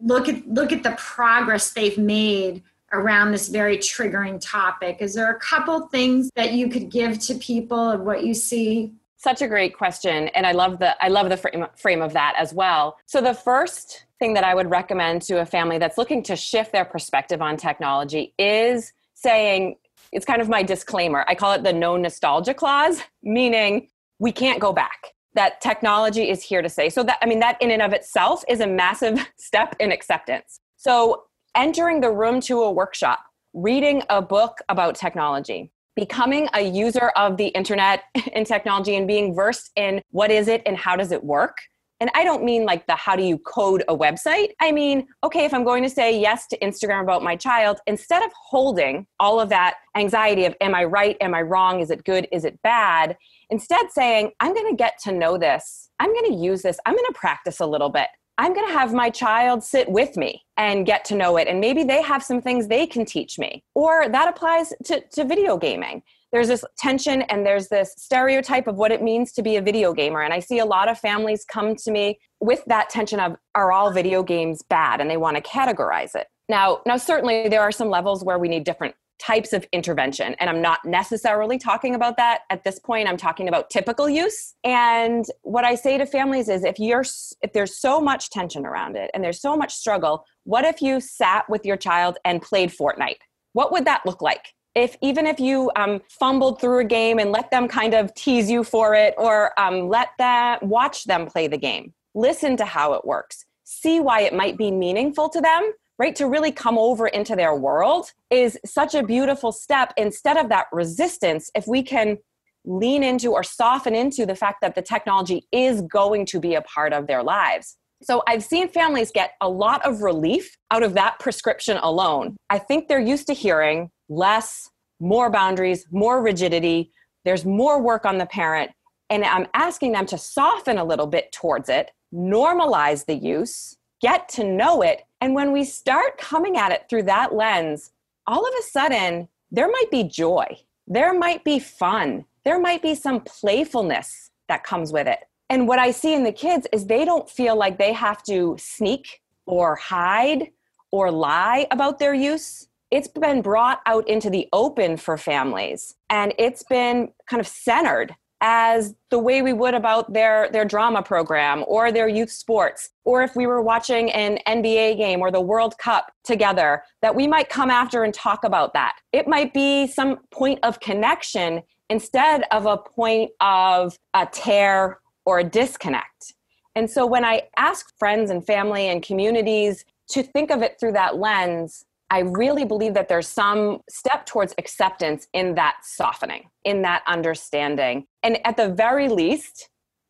look 0.00 0.28
at 0.28 0.46
look 0.48 0.72
at 0.72 0.82
the 0.82 0.94
progress 0.98 1.70
they've 1.70 1.98
made 1.98 2.62
around 2.92 3.32
this 3.32 3.48
very 3.48 3.76
triggering 3.76 4.40
topic. 4.40 4.98
Is 5.00 5.14
there 5.14 5.30
a 5.30 5.38
couple 5.38 5.88
things 5.88 6.30
that 6.36 6.52
you 6.54 6.68
could 6.68 6.90
give 6.90 7.18
to 7.20 7.34
people 7.34 7.90
of 7.90 8.00
what 8.00 8.24
you 8.24 8.32
see? 8.34 8.92
Such 9.16 9.42
a 9.42 9.48
great 9.48 9.76
question 9.76 10.28
and 10.28 10.46
i 10.46 10.52
love 10.52 10.78
the 10.78 11.02
i 11.02 11.08
love 11.08 11.28
the 11.28 11.36
frame, 11.36 11.66
frame 11.76 12.02
of 12.02 12.12
that 12.12 12.34
as 12.38 12.54
well. 12.54 12.98
So 13.06 13.20
the 13.20 13.34
first 13.34 14.04
thing 14.18 14.34
that 14.34 14.44
i 14.44 14.54
would 14.54 14.70
recommend 14.70 15.22
to 15.22 15.40
a 15.40 15.46
family 15.46 15.78
that's 15.78 15.98
looking 15.98 16.22
to 16.24 16.36
shift 16.36 16.72
their 16.72 16.84
perspective 16.84 17.42
on 17.42 17.56
technology 17.56 18.34
is 18.38 18.92
saying 19.14 19.76
it's 20.12 20.26
kind 20.26 20.40
of 20.40 20.48
my 20.48 20.62
disclaimer. 20.62 21.24
I 21.28 21.34
call 21.34 21.52
it 21.52 21.62
the 21.62 21.72
no 21.72 21.96
nostalgia 21.96 22.54
clause, 22.54 23.02
meaning 23.22 23.88
we 24.18 24.32
can't 24.32 24.60
go 24.60 24.72
back. 24.72 25.14
That 25.34 25.60
technology 25.60 26.28
is 26.28 26.42
here 26.42 26.62
to 26.62 26.68
stay. 26.68 26.90
So 26.90 27.02
that 27.04 27.18
I 27.22 27.26
mean 27.26 27.40
that 27.40 27.60
in 27.60 27.70
and 27.70 27.82
of 27.82 27.92
itself 27.92 28.44
is 28.48 28.60
a 28.60 28.66
massive 28.66 29.18
step 29.36 29.76
in 29.80 29.92
acceptance. 29.92 30.60
So 30.76 31.24
entering 31.54 32.00
the 32.00 32.10
room 32.10 32.40
to 32.42 32.62
a 32.62 32.70
workshop, 32.70 33.20
reading 33.52 34.02
a 34.08 34.22
book 34.22 34.58
about 34.68 34.94
technology, 34.94 35.70
becoming 35.96 36.48
a 36.54 36.62
user 36.62 37.08
of 37.16 37.36
the 37.36 37.48
internet 37.48 38.04
and 38.32 38.46
technology 38.46 38.96
and 38.96 39.06
being 39.06 39.34
versed 39.34 39.70
in 39.76 40.00
what 40.10 40.30
is 40.30 40.48
it 40.48 40.62
and 40.66 40.76
how 40.76 40.96
does 40.96 41.12
it 41.12 41.22
work 41.24 41.56
and 42.00 42.10
I 42.14 42.24
don't 42.24 42.44
mean 42.44 42.64
like 42.64 42.86
the 42.86 42.94
how 42.94 43.16
do 43.16 43.22
you 43.22 43.38
code 43.38 43.82
a 43.88 43.96
website. 43.96 44.50
I 44.60 44.72
mean, 44.72 45.06
okay, 45.24 45.44
if 45.44 45.52
I'm 45.52 45.64
going 45.64 45.82
to 45.82 45.90
say 45.90 46.18
yes 46.18 46.46
to 46.48 46.58
Instagram 46.58 47.02
about 47.02 47.22
my 47.22 47.36
child, 47.36 47.80
instead 47.86 48.22
of 48.22 48.30
holding 48.34 49.06
all 49.18 49.40
of 49.40 49.48
that 49.48 49.76
anxiety 49.96 50.44
of 50.44 50.54
am 50.60 50.74
I 50.74 50.84
right, 50.84 51.16
am 51.20 51.34
I 51.34 51.42
wrong, 51.42 51.80
is 51.80 51.90
it 51.90 52.04
good, 52.04 52.28
is 52.30 52.44
it 52.44 52.60
bad, 52.62 53.16
instead 53.50 53.90
saying, 53.90 54.30
I'm 54.40 54.54
going 54.54 54.70
to 54.70 54.76
get 54.76 54.98
to 55.04 55.12
know 55.12 55.38
this. 55.38 55.90
I'm 55.98 56.12
going 56.12 56.26
to 56.26 56.34
use 56.34 56.62
this. 56.62 56.78
I'm 56.86 56.94
going 56.94 57.06
to 57.06 57.18
practice 57.18 57.60
a 57.60 57.66
little 57.66 57.90
bit. 57.90 58.08
I'm 58.38 58.54
going 58.54 58.68
to 58.68 58.72
have 58.72 58.94
my 58.94 59.10
child 59.10 59.64
sit 59.64 59.88
with 59.90 60.16
me 60.16 60.44
and 60.56 60.86
get 60.86 61.04
to 61.06 61.16
know 61.16 61.36
it. 61.36 61.48
And 61.48 61.60
maybe 61.60 61.82
they 61.82 62.00
have 62.02 62.22
some 62.22 62.40
things 62.40 62.68
they 62.68 62.86
can 62.86 63.04
teach 63.04 63.38
me. 63.38 63.64
Or 63.74 64.08
that 64.08 64.28
applies 64.28 64.72
to, 64.84 65.00
to 65.00 65.24
video 65.24 65.56
gaming 65.56 66.02
there's 66.32 66.48
this 66.48 66.64
tension 66.76 67.22
and 67.22 67.44
there's 67.44 67.68
this 67.68 67.94
stereotype 67.96 68.66
of 68.66 68.76
what 68.76 68.92
it 68.92 69.02
means 69.02 69.32
to 69.32 69.42
be 69.42 69.56
a 69.56 69.62
video 69.62 69.92
gamer. 69.92 70.22
And 70.22 70.32
I 70.32 70.40
see 70.40 70.58
a 70.58 70.66
lot 70.66 70.88
of 70.88 70.98
families 70.98 71.44
come 71.44 71.74
to 71.76 71.90
me 71.90 72.18
with 72.40 72.62
that 72.66 72.90
tension 72.90 73.18
of 73.18 73.36
are 73.54 73.72
all 73.72 73.90
video 73.90 74.22
games 74.22 74.62
bad 74.62 75.00
and 75.00 75.10
they 75.10 75.16
want 75.16 75.36
to 75.36 75.42
categorize 75.42 76.14
it. 76.14 76.26
Now, 76.48 76.80
now 76.86 76.96
certainly 76.96 77.48
there 77.48 77.62
are 77.62 77.72
some 77.72 77.88
levels 77.88 78.24
where 78.24 78.38
we 78.38 78.48
need 78.48 78.64
different 78.64 78.94
types 79.18 79.52
of 79.52 79.66
intervention 79.72 80.34
and 80.38 80.48
I'm 80.48 80.62
not 80.62 80.84
necessarily 80.84 81.58
talking 81.58 81.94
about 81.94 82.16
that 82.16 82.42
at 82.50 82.64
this 82.64 82.78
point. 82.78 83.08
I'm 83.08 83.16
talking 83.16 83.48
about 83.48 83.70
typical 83.70 84.08
use. 84.08 84.54
And 84.64 85.24
what 85.42 85.64
I 85.64 85.74
say 85.74 85.98
to 85.98 86.06
families 86.06 86.48
is 86.48 86.64
if 86.64 86.78
you're 86.78 87.04
if 87.42 87.52
there's 87.52 87.76
so 87.76 88.00
much 88.00 88.30
tension 88.30 88.64
around 88.64 88.96
it 88.96 89.10
and 89.14 89.22
there's 89.22 89.40
so 89.40 89.56
much 89.56 89.74
struggle, 89.74 90.24
what 90.44 90.64
if 90.64 90.80
you 90.80 91.00
sat 91.00 91.48
with 91.48 91.64
your 91.64 91.76
child 91.76 92.18
and 92.24 92.40
played 92.40 92.70
Fortnite? 92.70 93.18
What 93.52 93.72
would 93.72 93.84
that 93.86 94.02
look 94.06 94.22
like? 94.22 94.54
if 94.74 94.96
even 95.02 95.26
if 95.26 95.40
you 95.40 95.70
um, 95.76 96.00
fumbled 96.08 96.60
through 96.60 96.78
a 96.78 96.84
game 96.84 97.18
and 97.18 97.32
let 97.32 97.50
them 97.50 97.66
kind 97.66 97.94
of 97.94 98.14
tease 98.14 98.50
you 98.50 98.62
for 98.62 98.94
it 98.94 99.14
or 99.18 99.58
um, 99.58 99.88
let 99.88 100.10
that 100.18 100.62
watch 100.62 101.04
them 101.04 101.26
play 101.26 101.48
the 101.48 101.56
game 101.56 101.92
listen 102.14 102.56
to 102.56 102.64
how 102.64 102.92
it 102.92 103.04
works 103.04 103.44
see 103.64 103.98
why 103.98 104.20
it 104.20 104.32
might 104.32 104.56
be 104.56 104.70
meaningful 104.70 105.28
to 105.28 105.40
them 105.40 105.72
right 105.98 106.14
to 106.16 106.26
really 106.26 106.52
come 106.52 106.78
over 106.78 107.06
into 107.08 107.34
their 107.34 107.54
world 107.54 108.12
is 108.30 108.58
such 108.64 108.94
a 108.94 109.02
beautiful 109.02 109.52
step 109.52 109.92
instead 109.96 110.36
of 110.36 110.48
that 110.48 110.66
resistance 110.72 111.50
if 111.54 111.66
we 111.66 111.82
can 111.82 112.18
lean 112.64 113.02
into 113.02 113.32
or 113.32 113.42
soften 113.42 113.94
into 113.94 114.26
the 114.26 114.34
fact 114.34 114.60
that 114.60 114.74
the 114.74 114.82
technology 114.82 115.46
is 115.52 115.82
going 115.82 116.26
to 116.26 116.38
be 116.38 116.54
a 116.54 116.62
part 116.62 116.92
of 116.92 117.06
their 117.06 117.22
lives 117.22 117.76
so 118.02 118.22
I've 118.28 118.44
seen 118.44 118.68
families 118.68 119.10
get 119.10 119.32
a 119.40 119.48
lot 119.48 119.84
of 119.84 120.02
relief 120.02 120.56
out 120.70 120.82
of 120.82 120.94
that 120.94 121.18
prescription 121.18 121.78
alone. 121.78 122.36
I 122.48 122.58
think 122.58 122.86
they're 122.86 123.00
used 123.00 123.26
to 123.26 123.32
hearing 123.32 123.90
less, 124.08 124.70
more 125.00 125.30
boundaries, 125.30 125.84
more 125.90 126.22
rigidity. 126.22 126.92
There's 127.24 127.44
more 127.44 127.82
work 127.82 128.04
on 128.06 128.18
the 128.18 128.26
parent. 128.26 128.70
And 129.10 129.24
I'm 129.24 129.46
asking 129.54 129.92
them 129.92 130.06
to 130.06 130.18
soften 130.18 130.78
a 130.78 130.84
little 130.84 131.06
bit 131.06 131.32
towards 131.32 131.68
it, 131.68 131.90
normalize 132.14 133.06
the 133.06 133.14
use, 133.14 133.76
get 134.00 134.28
to 134.30 134.44
know 134.44 134.82
it. 134.82 135.02
And 135.20 135.34
when 135.34 135.52
we 135.52 135.64
start 135.64 136.18
coming 136.18 136.56
at 136.56 136.72
it 136.72 136.86
through 136.88 137.04
that 137.04 137.34
lens, 137.34 137.90
all 138.26 138.46
of 138.46 138.54
a 138.58 138.62
sudden, 138.62 139.28
there 139.50 139.68
might 139.68 139.90
be 139.90 140.04
joy, 140.04 140.46
there 140.86 141.18
might 141.18 141.44
be 141.44 141.58
fun, 141.58 142.24
there 142.44 142.60
might 142.60 142.82
be 142.82 142.94
some 142.94 143.20
playfulness 143.20 144.30
that 144.48 144.64
comes 144.64 144.92
with 144.92 145.06
it. 145.06 145.20
And 145.50 145.66
what 145.66 145.78
I 145.78 145.90
see 145.90 146.14
in 146.14 146.24
the 146.24 146.32
kids 146.32 146.66
is 146.72 146.86
they 146.86 147.04
don't 147.04 147.28
feel 147.28 147.56
like 147.56 147.78
they 147.78 147.92
have 147.92 148.22
to 148.24 148.56
sneak 148.58 149.22
or 149.46 149.76
hide 149.76 150.50
or 150.90 151.10
lie 151.10 151.66
about 151.70 151.98
their 151.98 152.14
use. 152.14 152.68
It's 152.90 153.08
been 153.08 153.42
brought 153.42 153.80
out 153.86 154.06
into 154.08 154.30
the 154.30 154.48
open 154.52 154.96
for 154.96 155.16
families 155.16 155.94
and 156.10 156.34
it's 156.38 156.62
been 156.62 157.12
kind 157.26 157.40
of 157.40 157.46
centered 157.46 158.14
as 158.40 158.94
the 159.10 159.18
way 159.18 159.42
we 159.42 159.52
would 159.52 159.74
about 159.74 160.12
their 160.12 160.48
their 160.52 160.64
drama 160.64 161.02
program 161.02 161.64
or 161.66 161.90
their 161.90 162.08
youth 162.08 162.30
sports 162.30 162.90
or 163.04 163.22
if 163.22 163.34
we 163.34 163.46
were 163.46 163.62
watching 163.62 164.10
an 164.12 164.38
NBA 164.46 164.96
game 164.96 165.20
or 165.20 165.30
the 165.30 165.40
World 165.40 165.76
Cup 165.78 166.12
together 166.24 166.82
that 167.02 167.14
we 167.14 167.26
might 167.26 167.48
come 167.48 167.70
after 167.70 168.04
and 168.04 168.14
talk 168.14 168.44
about 168.44 168.72
that. 168.74 168.96
It 169.12 169.26
might 169.26 169.52
be 169.52 169.86
some 169.86 170.18
point 170.30 170.60
of 170.62 170.78
connection 170.80 171.62
instead 171.90 172.44
of 172.50 172.66
a 172.66 172.76
point 172.76 173.30
of 173.40 173.98
a 174.14 174.26
tear 174.26 175.00
or 175.24 175.40
a 175.40 175.44
disconnect. 175.44 176.34
And 176.74 176.88
so 176.88 177.06
when 177.06 177.24
i 177.24 177.42
ask 177.56 177.96
friends 177.98 178.30
and 178.30 178.46
family 178.46 178.88
and 178.88 179.02
communities 179.02 179.84
to 180.10 180.22
think 180.22 180.50
of 180.50 180.62
it 180.62 180.76
through 180.78 180.92
that 180.92 181.16
lens 181.16 181.84
I 182.10 182.20
really 182.20 182.64
believe 182.64 182.94
that 182.94 183.08
there's 183.08 183.28
some 183.28 183.80
step 183.88 184.24
towards 184.24 184.54
acceptance 184.56 185.28
in 185.34 185.54
that 185.56 185.78
softening, 185.82 186.48
in 186.64 186.82
that 186.82 187.02
understanding. 187.06 188.06
And 188.22 188.38
at 188.46 188.56
the 188.56 188.70
very 188.70 189.08
least, 189.08 189.68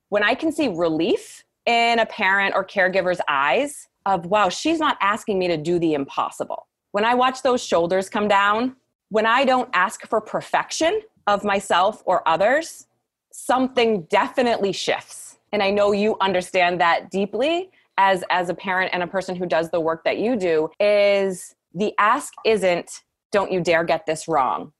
when 0.08 0.22
I 0.22 0.34
can 0.34 0.52
see 0.52 0.68
relief 0.68 1.44
in 1.66 1.98
a 1.98 2.06
parent 2.06 2.54
or 2.54 2.64
caregiver's 2.64 3.20
eyes 3.28 3.88
of, 4.06 4.26
wow, 4.26 4.48
she's 4.48 4.78
not 4.78 4.96
asking 5.00 5.38
me 5.38 5.48
to 5.48 5.56
do 5.56 5.78
the 5.78 5.94
impossible. 5.94 6.66
When 6.92 7.04
I 7.04 7.14
watch 7.14 7.42
those 7.42 7.62
shoulders 7.62 8.08
come 8.08 8.28
down, 8.28 8.76
when 9.10 9.26
I 9.26 9.44
don't 9.44 9.68
ask 9.74 10.06
for 10.06 10.20
perfection 10.20 11.02
of 11.26 11.44
myself 11.44 12.02
or 12.06 12.26
others, 12.26 12.86
something 13.32 14.02
definitely 14.02 14.72
shifts. 14.72 15.38
And 15.52 15.62
I 15.62 15.70
know 15.70 15.92
you 15.92 16.16
understand 16.20 16.80
that 16.80 17.10
deeply 17.10 17.70
as 17.98 18.22
as 18.30 18.48
a 18.48 18.54
parent 18.54 18.90
and 18.94 19.02
a 19.02 19.06
person 19.06 19.34
who 19.34 19.44
does 19.44 19.70
the 19.70 19.80
work 19.80 20.04
that 20.04 20.18
you 20.18 20.36
do 20.36 20.70
is 20.78 21.54
the 21.74 21.92
ask 21.98 22.32
isn't, 22.44 23.02
don't 23.32 23.52
you 23.52 23.60
dare 23.60 23.84
get 23.84 24.06
this 24.06 24.28
wrong. 24.28 24.72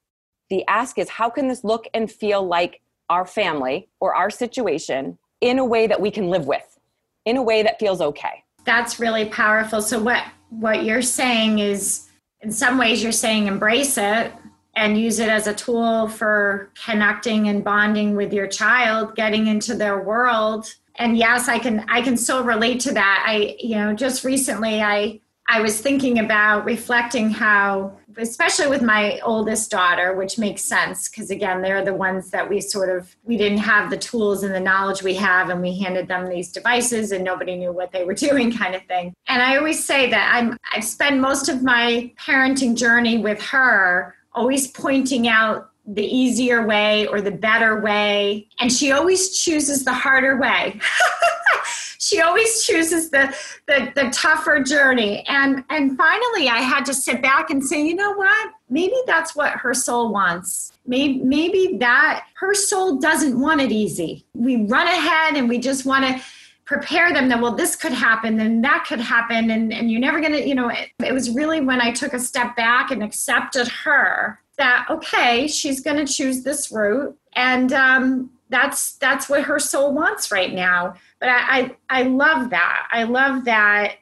The 0.51 0.65
ask 0.67 0.99
is, 0.99 1.09
how 1.09 1.29
can 1.29 1.49
this 1.49 1.65
look 1.65 1.87
and 1.93 2.11
feel 2.11 2.47
like 2.47 2.81
our 3.11 3.27
family 3.27 3.89
or 4.01 4.15
our 4.15 4.31
situation 4.31 5.19
in 5.41 5.59
a 5.59 5.65
way 5.65 5.87
that 5.87 6.01
we 6.01 6.11
can 6.11 6.29
live 6.29 6.47
with, 6.47 6.79
in 7.25 7.37
a 7.37 7.43
way 7.43 7.63
that 7.63 7.79
feels 7.79 8.01
okay? 8.01 8.45
That's 8.65 8.99
really 8.99 9.27
powerful. 9.27 9.83
So, 9.83 9.99
what, 10.03 10.25
what 10.51 10.85
you're 10.85 11.03
saying 11.03 11.59
is, 11.59 12.07
in 12.41 12.51
some 12.51 12.79
ways, 12.79 13.03
you're 13.03 13.13
saying 13.13 13.47
embrace 13.47 13.99
it 13.99 14.33
and 14.79 14.97
use 14.97 15.19
it 15.19 15.29
as 15.29 15.47
a 15.47 15.55
tool 15.55 16.09
for 16.09 16.71
connecting 16.85 17.49
and 17.49 17.65
bonding 17.65 18.15
with 18.15 18.33
your 18.33 18.47
child, 18.47 19.15
getting 19.17 19.49
into 19.49 19.75
their 19.75 20.01
world. 20.03 20.73
And 20.97 21.17
yes, 21.17 21.49
I 21.49 21.59
can 21.59 21.85
I 21.89 22.01
can 22.01 22.17
so 22.17 22.43
relate 22.43 22.81
to 22.81 22.95
that. 22.95 23.25
I 23.27 23.57
you 23.59 23.77
know 23.77 23.93
just 23.95 24.25
recently 24.25 24.81
I 24.81 25.21
I 25.51 25.63
was 25.63 25.81
thinking 25.81 26.19
about 26.19 26.67
reflecting 26.67 27.31
how, 27.31 27.97
especially 28.19 28.67
with 28.67 28.83
my 28.83 29.19
oldest 29.21 29.71
daughter, 29.71 30.15
which 30.15 30.39
makes 30.39 30.61
sense 30.63 31.09
because 31.09 31.31
again, 31.31 31.63
they're 31.63 31.83
the 31.83 31.95
ones 31.95 32.31
that 32.31 32.49
we 32.49 32.61
sort 32.61 32.95
of 32.95 33.17
we 33.25 33.39
didn't 33.39 33.59
have 33.59 33.89
the 33.89 33.97
tools 33.97 34.43
and 34.43 34.55
the 34.55 34.61
knowledge 34.61 35.03
we 35.03 35.15
have, 35.15 35.49
and 35.49 35.63
we 35.63 35.79
handed 35.79 36.07
them 36.07 36.29
these 36.29 36.53
devices, 36.53 37.13
and 37.13 37.25
nobody 37.25 37.57
knew 37.57 37.73
what 37.73 37.93
they 37.93 38.05
were 38.05 38.15
doing, 38.29 38.53
kind 38.53 38.75
of 38.75 38.83
thing. 38.85 39.15
And 39.27 39.41
I 39.41 39.57
always 39.57 39.83
say 39.83 40.11
that 40.11 40.33
I'm 40.35 40.59
I've 40.75 40.85
spent 40.85 41.19
most 41.19 41.49
of 41.49 41.63
my 41.63 42.13
parenting 42.21 42.77
journey 42.77 43.17
with 43.17 43.41
her, 43.45 44.17
always 44.35 44.69
pointing 44.69 45.29
out 45.29 45.71
the 45.95 46.05
easier 46.05 46.67
way 46.67 47.07
or 47.07 47.21
the 47.21 47.31
better 47.31 47.81
way, 47.81 48.47
and 48.61 48.71
she 48.73 48.93
always 48.93 49.39
chooses 49.39 49.85
the 49.85 49.93
harder 49.93 50.39
way. 50.39 50.79
she 51.99 52.21
always 52.21 52.65
chooses 52.65 53.11
the, 53.11 53.35
the 53.67 53.93
the 53.95 54.11
tougher 54.11 54.63
journey. 54.63 55.25
And 55.29 55.65
and 55.71 55.97
finally 55.97 56.49
i 56.49 56.59
had 56.59 56.85
to 56.87 56.95
sit 56.95 57.23
back 57.23 57.51
and 57.51 57.65
say 57.65 57.85
you 57.85 57.95
know 57.95 58.13
what? 58.13 58.53
Maybe 58.71 58.97
that's 59.07 59.35
what 59.35 59.53
her 59.53 59.75
soul 59.75 60.13
wants. 60.13 60.73
Maybe 60.87 61.21
maybe 61.23 61.77
that 61.79 62.25
her 62.35 62.55
soul 62.55 62.99
doesn't 62.99 63.39
want 63.39 63.61
it 63.61 63.73
easy. 63.73 64.27
We 64.35 64.65
run 64.67 64.87
ahead 64.87 65.37
and 65.37 65.49
we 65.49 65.59
just 65.59 65.85
want 65.85 66.05
to 66.05 66.23
prepare 66.67 67.15
them 67.15 67.31
that 67.31 67.41
well 67.41 67.55
this 67.55 67.75
could 67.77 67.93
happen 67.93 68.39
and 68.41 68.63
that 68.63 68.85
could 68.87 69.01
happen 69.01 69.51
and, 69.51 69.73
and 69.73 69.91
you're 69.91 70.01
never 70.01 70.21
gonna 70.21 70.37
you 70.37 70.55
know 70.55 70.69
it, 70.69 70.91
it 71.03 71.15
was 71.15 71.31
really 71.31 71.63
when 71.63 71.81
i 71.81 71.91
took 71.91 72.13
a 72.13 72.19
step 72.19 72.55
back 72.57 72.91
and 72.91 73.03
accepted 73.03 73.67
her 73.69 74.39
that 74.59 74.87
okay 74.91 75.47
she's 75.47 75.81
gonna 75.81 76.07
choose 76.07 76.43
this 76.43 76.71
route 76.71 77.17
and 77.35 77.73
um, 77.73 78.31
that's 78.51 78.97
that's 78.97 79.29
what 79.29 79.43
her 79.43 79.59
soul 79.59 79.93
wants 79.93 80.33
right 80.33 80.53
now. 80.53 80.95
But 81.21 81.29
I, 81.31 81.37
I 81.59 81.77
i 81.91 82.03
love 82.03 82.51
that. 82.51 82.89
I 82.91 83.05
love 83.05 83.45
that 83.45 83.97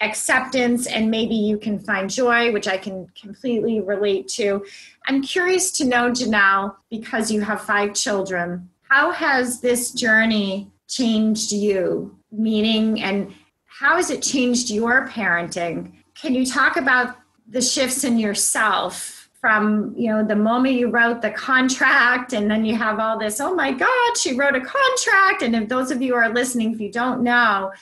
acceptance 0.00 0.86
and 0.86 1.10
maybe 1.10 1.34
you 1.34 1.58
can 1.58 1.76
find 1.76 2.08
joy 2.08 2.52
which 2.52 2.68
i 2.68 2.76
can 2.76 3.08
completely 3.20 3.80
relate 3.80 4.28
to. 4.28 4.64
I'm 5.06 5.22
curious 5.22 5.72
to 5.72 5.84
know 5.84 6.12
janelle 6.12 6.76
because 6.88 7.32
you 7.32 7.40
have 7.40 7.62
five 7.62 7.94
children 7.94 8.68
how 8.88 9.10
has 9.10 9.60
this 9.60 9.90
journey 9.90 10.70
changed 10.88 11.50
you 11.50 12.16
meaning 12.30 13.02
and 13.02 13.34
how 13.66 13.96
has 13.96 14.10
it 14.10 14.22
changed 14.22 14.70
your 14.70 15.08
parenting? 15.08 15.92
Can 16.14 16.34
you 16.34 16.46
talk 16.46 16.76
about 16.76 17.16
the 17.48 17.60
shifts 17.60 18.04
in 18.04 18.18
yourself 18.18 19.17
from 19.40 19.94
you 19.96 20.08
know 20.08 20.24
the 20.24 20.36
moment 20.36 20.74
you 20.74 20.88
wrote 20.90 21.22
the 21.22 21.30
contract 21.30 22.32
and 22.32 22.50
then 22.50 22.64
you 22.64 22.74
have 22.74 22.98
all 22.98 23.18
this 23.18 23.40
oh 23.40 23.54
my 23.54 23.72
god 23.72 24.16
she 24.16 24.34
wrote 24.34 24.54
a 24.54 24.60
contract. 24.60 25.42
And 25.42 25.54
if 25.54 25.68
those 25.68 25.90
of 25.90 26.02
you 26.02 26.14
are 26.14 26.28
listening 26.28 26.72
if 26.72 26.80
you 26.80 26.90
don't 26.90 27.22
know 27.22 27.72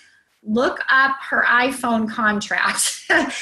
look 0.43 0.81
up 0.91 1.17
her 1.29 1.45
iphone 1.45 2.09
contract. 2.09 3.05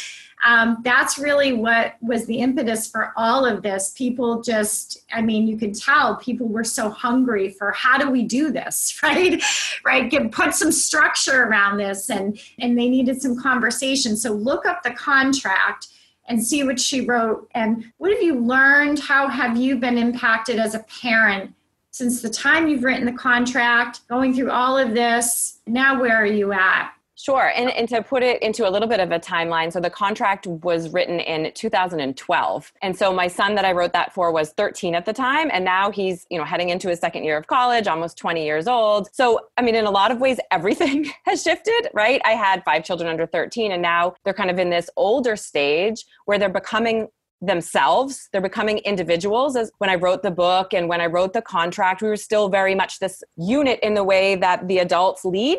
Um, 0.46 0.82
that's 0.84 1.18
really 1.18 1.54
what 1.54 1.94
was 2.02 2.26
the 2.26 2.40
impetus 2.40 2.86
for 2.86 3.14
all 3.16 3.46
of 3.46 3.62
this. 3.62 3.94
People 3.96 4.42
just 4.42 5.02
i 5.10 5.22
mean 5.22 5.46
you 5.46 5.56
can 5.56 5.72
tell 5.72 6.16
people 6.16 6.46
were 6.48 6.64
so 6.64 6.90
hungry 6.90 7.48
for 7.48 7.72
how 7.72 7.96
do 7.96 8.10
we 8.10 8.24
do 8.24 8.50
this? 8.52 8.98
Right? 9.02 9.42
Right? 9.86 10.10
Get, 10.10 10.32
put 10.32 10.54
some 10.54 10.70
structure 10.70 11.44
around 11.44 11.78
this 11.78 12.10
and 12.10 12.38
and 12.58 12.78
they 12.78 12.90
needed 12.90 13.22
some 13.22 13.40
conversation. 13.40 14.18
So 14.18 14.32
look 14.32 14.66
up 14.66 14.82
the 14.82 14.90
contract 14.90 15.88
and 16.26 16.44
see 16.44 16.64
what 16.64 16.80
she 16.80 17.02
wrote. 17.02 17.48
And 17.54 17.92
what 17.98 18.10
have 18.10 18.22
you 18.22 18.38
learned? 18.38 18.98
How 18.98 19.28
have 19.28 19.56
you 19.56 19.76
been 19.76 19.98
impacted 19.98 20.58
as 20.58 20.74
a 20.74 20.84
parent 21.00 21.54
since 21.90 22.22
the 22.22 22.30
time 22.30 22.68
you've 22.68 22.84
written 22.84 23.04
the 23.04 23.12
contract, 23.12 24.00
going 24.08 24.34
through 24.34 24.50
all 24.50 24.78
of 24.78 24.94
this? 24.94 25.58
Now, 25.66 26.00
where 26.00 26.16
are 26.16 26.26
you 26.26 26.52
at? 26.52 26.93
Sure. 27.24 27.50
And, 27.56 27.70
and 27.70 27.88
to 27.88 28.02
put 28.02 28.22
it 28.22 28.42
into 28.42 28.68
a 28.68 28.70
little 28.70 28.86
bit 28.86 29.00
of 29.00 29.10
a 29.10 29.18
timeline, 29.18 29.72
so 29.72 29.80
the 29.80 29.88
contract 29.88 30.46
was 30.46 30.90
written 30.90 31.20
in 31.20 31.50
2012. 31.54 32.72
And 32.82 32.94
so 32.94 33.14
my 33.14 33.28
son 33.28 33.54
that 33.54 33.64
I 33.64 33.72
wrote 33.72 33.94
that 33.94 34.12
for 34.12 34.30
was 34.30 34.50
13 34.50 34.94
at 34.94 35.06
the 35.06 35.14
time. 35.14 35.48
And 35.50 35.64
now 35.64 35.90
he's, 35.90 36.26
you 36.28 36.36
know, 36.36 36.44
heading 36.44 36.68
into 36.68 36.90
his 36.90 37.00
second 37.00 37.24
year 37.24 37.38
of 37.38 37.46
college, 37.46 37.86
almost 37.86 38.18
20 38.18 38.44
years 38.44 38.68
old. 38.68 39.08
So, 39.14 39.40
I 39.56 39.62
mean, 39.62 39.74
in 39.74 39.86
a 39.86 39.90
lot 39.90 40.10
of 40.10 40.20
ways, 40.20 40.38
everything 40.50 41.10
has 41.24 41.42
shifted, 41.42 41.88
right? 41.94 42.20
I 42.26 42.32
had 42.32 42.62
five 42.62 42.84
children 42.84 43.08
under 43.08 43.24
13, 43.24 43.72
and 43.72 43.80
now 43.80 44.16
they're 44.26 44.34
kind 44.34 44.50
of 44.50 44.58
in 44.58 44.68
this 44.68 44.90
older 44.94 45.34
stage 45.34 46.04
where 46.26 46.38
they're 46.38 46.50
becoming 46.50 47.08
themselves 47.40 48.30
they're 48.32 48.40
becoming 48.40 48.78
individuals 48.78 49.54
as 49.54 49.70
when 49.76 49.90
i 49.90 49.94
wrote 49.94 50.22
the 50.22 50.30
book 50.30 50.72
and 50.72 50.88
when 50.88 51.02
i 51.02 51.04
wrote 51.04 51.34
the 51.34 51.42
contract 51.42 52.00
we 52.00 52.08
were 52.08 52.16
still 52.16 52.48
very 52.48 52.74
much 52.74 53.00
this 53.00 53.22
unit 53.36 53.78
in 53.82 53.92
the 53.92 54.04
way 54.04 54.34
that 54.34 54.66
the 54.66 54.78
adults 54.78 55.26
lead 55.26 55.58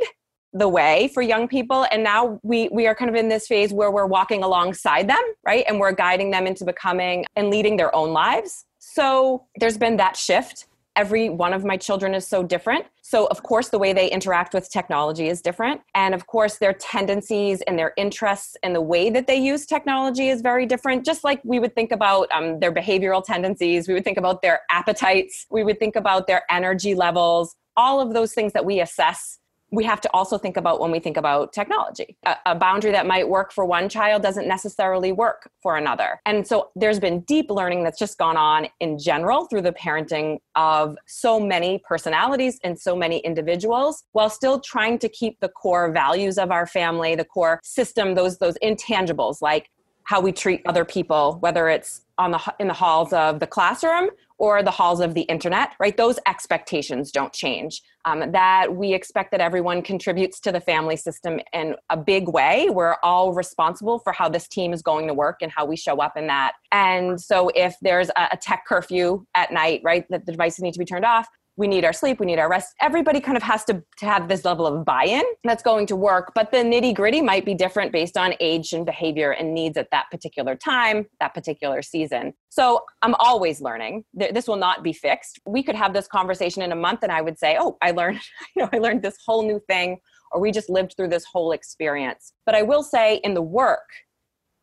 the 0.55 0.69
way 0.69 1.09
for 1.13 1.21
young 1.21 1.47
people. 1.47 1.85
And 1.91 2.03
now 2.03 2.39
we 2.41 2.69
we 2.71 2.88
are 2.88 2.95
kind 2.95 3.09
of 3.09 3.15
in 3.15 3.29
this 3.29 3.45
phase 3.45 3.71
where 3.74 3.91
we're 3.91 4.07
walking 4.07 4.41
alongside 4.41 5.07
them 5.09 5.24
right? 5.45 5.63
And 5.67 5.79
we're 5.79 5.91
guiding 5.91 6.31
them 6.31 6.47
into 6.47 6.65
becoming 6.65 7.25
and 7.35 7.50
leading 7.50 7.77
their 7.77 7.95
own 7.95 8.12
lives. 8.12 8.65
So 8.79 9.45
there's 9.57 9.77
been 9.77 9.97
that 9.97 10.15
shift. 10.15 10.65
Every 10.95 11.27
one 11.27 11.53
of 11.53 11.65
my 11.65 11.75
children 11.75 12.13
is 12.13 12.25
so 12.25 12.41
different. 12.41 12.85
So 13.01 13.25
of 13.27 13.43
course 13.43 13.67
the 13.69 13.77
way 13.77 13.91
they 13.91 14.09
interact 14.09 14.53
with 14.53 14.71
technology 14.71 15.27
is 15.27 15.41
different. 15.41 15.81
And 15.93 16.15
of 16.15 16.25
course 16.25 16.57
their 16.57 16.74
tendencies 16.74 17.62
and 17.63 17.77
their 17.77 17.93
interests 17.97 18.55
and 18.63 18.74
the 18.74 18.81
way 18.81 19.09
that 19.09 19.27
they 19.27 19.35
use 19.35 19.65
technology 19.65 20.29
is 20.29 20.41
very 20.41 20.65
different. 20.65 21.05
Just 21.05 21.25
like 21.25 21.41
we 21.43 21.59
would 21.59 21.75
think 21.75 21.91
about 21.91 22.31
um, 22.31 22.59
their 22.59 22.71
behavioral 22.71 23.24
tendencies 23.24 23.88
we 23.88 23.93
would 23.93 24.05
think 24.05 24.17
about 24.17 24.41
their 24.41 24.62
appetites 24.71 25.45
we 25.51 25.63
would 25.63 25.79
think 25.79 25.95
about 25.95 26.27
their 26.27 26.43
energy 26.50 26.95
levels 26.95 27.55
all 27.77 28.00
of 28.00 28.13
those 28.13 28.33
things 28.33 28.53
that 28.53 28.65
we 28.65 28.79
assess 28.79 29.39
we 29.72 29.84
have 29.84 30.00
to 30.01 30.10
also 30.13 30.38
think 30.38 30.57
about 30.57 30.79
when 30.79 30.91
we 30.91 31.00
think 31.00 31.17
about 31.17 31.51
technology. 31.51 32.17
A, 32.25 32.36
a, 32.45 32.55
boundary 32.55 32.91
that 32.91 33.05
might 33.05 33.27
work 33.27 33.51
for 33.51 33.65
one 33.65 33.89
child 33.89 34.22
doesn't 34.22 34.48
necessarily 34.48 35.12
work 35.12 35.50
for 35.62 35.75
another. 35.75 36.22
And 36.25 36.48
so 36.48 36.69
there's 36.75 37.00
been 37.00 37.22
deep 37.22 37.50
learning 37.50 37.84
that's 37.84 38.00
just 38.00 38.17
gone 38.17 38.38
on 38.38 38.67
in 38.79 38.98
general 38.98 39.45
through 39.45 39.63
the 39.63 39.74
parenting 39.74 40.38
of 40.55 40.98
so 41.07 41.39
many 41.39 41.81
personalities 41.88 42.60
and 42.63 42.79
so 42.79 42.95
many 42.95 43.19
individuals 43.19 44.03
while 44.12 44.29
still 44.29 44.60
trying 44.60 45.00
to 45.00 45.10
keep 45.10 45.39
the 45.39 45.50
core 45.50 45.91
values 45.91 46.38
of 46.38 46.51
our 46.51 46.67
family, 46.67 47.15
the 47.15 47.25
core 47.25 47.60
system, 47.63 48.13
those 48.15 48.38
those 48.38 48.57
intangibles 48.63 49.41
like 49.41 49.69
how 50.03 50.22
we 50.22 50.31
treat 50.31 50.62
other 50.67 50.86
people, 50.86 51.38
whether 51.39 51.67
it's 51.67 52.01
on 52.17 52.31
the 52.31 52.55
in 52.60 52.67
the 52.67 52.74
halls 52.74 53.12
of 53.12 53.39
the 53.39 53.48
classroom 53.48 54.10
or 54.38 54.62
the 54.62 54.72
halls 54.72 55.00
of 55.00 55.13
the 55.13 55.22
internet, 55.22 55.72
right? 55.80 55.96
Those 55.96 56.20
expectations 56.27 57.12
don't 57.12 57.34
change. 57.34 57.82
Um, 58.06 58.32
that 58.34 58.75
we 58.75 58.94
expect 58.94 59.32
that 59.32 59.42
everyone 59.42 59.82
contributes 59.82 60.39
to 60.42 60.51
the 60.51 60.60
family 60.60 60.98
system 60.98 61.39
in 61.54 61.75
a 61.89 61.98
big 61.98 62.27
way. 62.27 62.68
We're 62.70 62.98
all 63.01 63.34
responsible 63.34 64.00
for 64.00 64.13
how 64.13 64.30
this 64.30 64.48
team 64.48 64.74
is 64.74 64.82
going 64.82 65.08
to 65.08 65.13
work 65.13 65.38
and 65.42 65.51
how 65.51 65.65
we 65.65 65.75
show 65.75 65.98
up 65.98 66.15
in 66.15 66.27
that. 66.27 66.54
And 66.72 67.20
so, 67.20 67.50
if 67.56 67.75
there's 67.82 68.10
a, 68.10 68.30
a 68.34 68.38
tech 68.38 68.65
curfew 68.68 69.25
at 69.34 69.51
night, 69.51 69.82
right, 69.84 70.06
that 70.10 70.25
the 70.25 70.32
devices 70.34 70.62
need 70.62 70.74
to 70.74 70.80
be 70.80 70.86
turned 70.86 71.06
off, 71.06 71.27
we 71.57 71.67
need 71.67 71.85
our 71.85 71.93
sleep, 71.93 72.19
we 72.19 72.25
need 72.25 72.39
our 72.39 72.50
rest. 72.50 72.74
Everybody 72.81 73.19
kind 73.21 73.38
of 73.38 73.43
has 73.43 73.63
to, 73.65 73.81
to 74.00 74.05
have 74.05 74.27
this 74.27 74.43
level 74.43 74.67
of 74.67 74.83
buy 74.83 75.05
in 75.05 75.24
that's 75.43 75.63
going 75.63 75.88
to 75.88 75.95
work. 75.95 76.33
But 76.35 76.51
the 76.51 76.57
nitty 76.57 76.93
gritty 76.95 77.21
might 77.21 77.45
be 77.45 77.53
different 77.53 77.91
based 77.91 78.17
on 78.17 78.33
age 78.39 78.74
and 78.74 78.85
behavior 78.85 79.31
and 79.31 79.53
needs 79.53 79.77
at 79.77 79.89
that 79.91 80.05
particular 80.12 80.55
time, 80.55 81.05
that 81.19 81.33
particular 81.33 81.81
season. 81.81 82.33
So 82.50 82.81
I'm 83.01 83.15
always 83.15 83.62
learning. 83.62 84.03
This 84.13 84.47
will 84.47 84.57
not 84.57 84.83
be 84.83 84.93
fixed. 84.93 85.39
We 85.45 85.63
could 85.63 85.75
have 85.75 85.93
this 85.93 86.07
conversation 86.07 86.62
in 86.62 86.71
a 86.71 86.75
month 86.75 87.00
and 87.03 87.12
I 87.12 87.21
would 87.21 87.39
say, 87.39 87.57
oh, 87.59 87.77
I 87.81 87.91
learned, 87.91 88.19
you 88.55 88.63
know, 88.63 88.69
I 88.74 88.79
learned 88.79 89.01
this 89.01 89.17
whole 89.25 89.43
new 89.43 89.62
thing 89.67 90.00
or 90.31 90.41
we 90.41 90.51
just 90.51 90.69
lived 90.69 90.95
through 90.97 91.09
this 91.09 91.25
whole 91.25 91.53
experience. 91.53 92.33
But 92.45 92.55
I 92.55 92.63
will 92.63 92.83
say 92.83 93.21
in 93.24 93.33
the 93.33 93.41
work, 93.41 93.88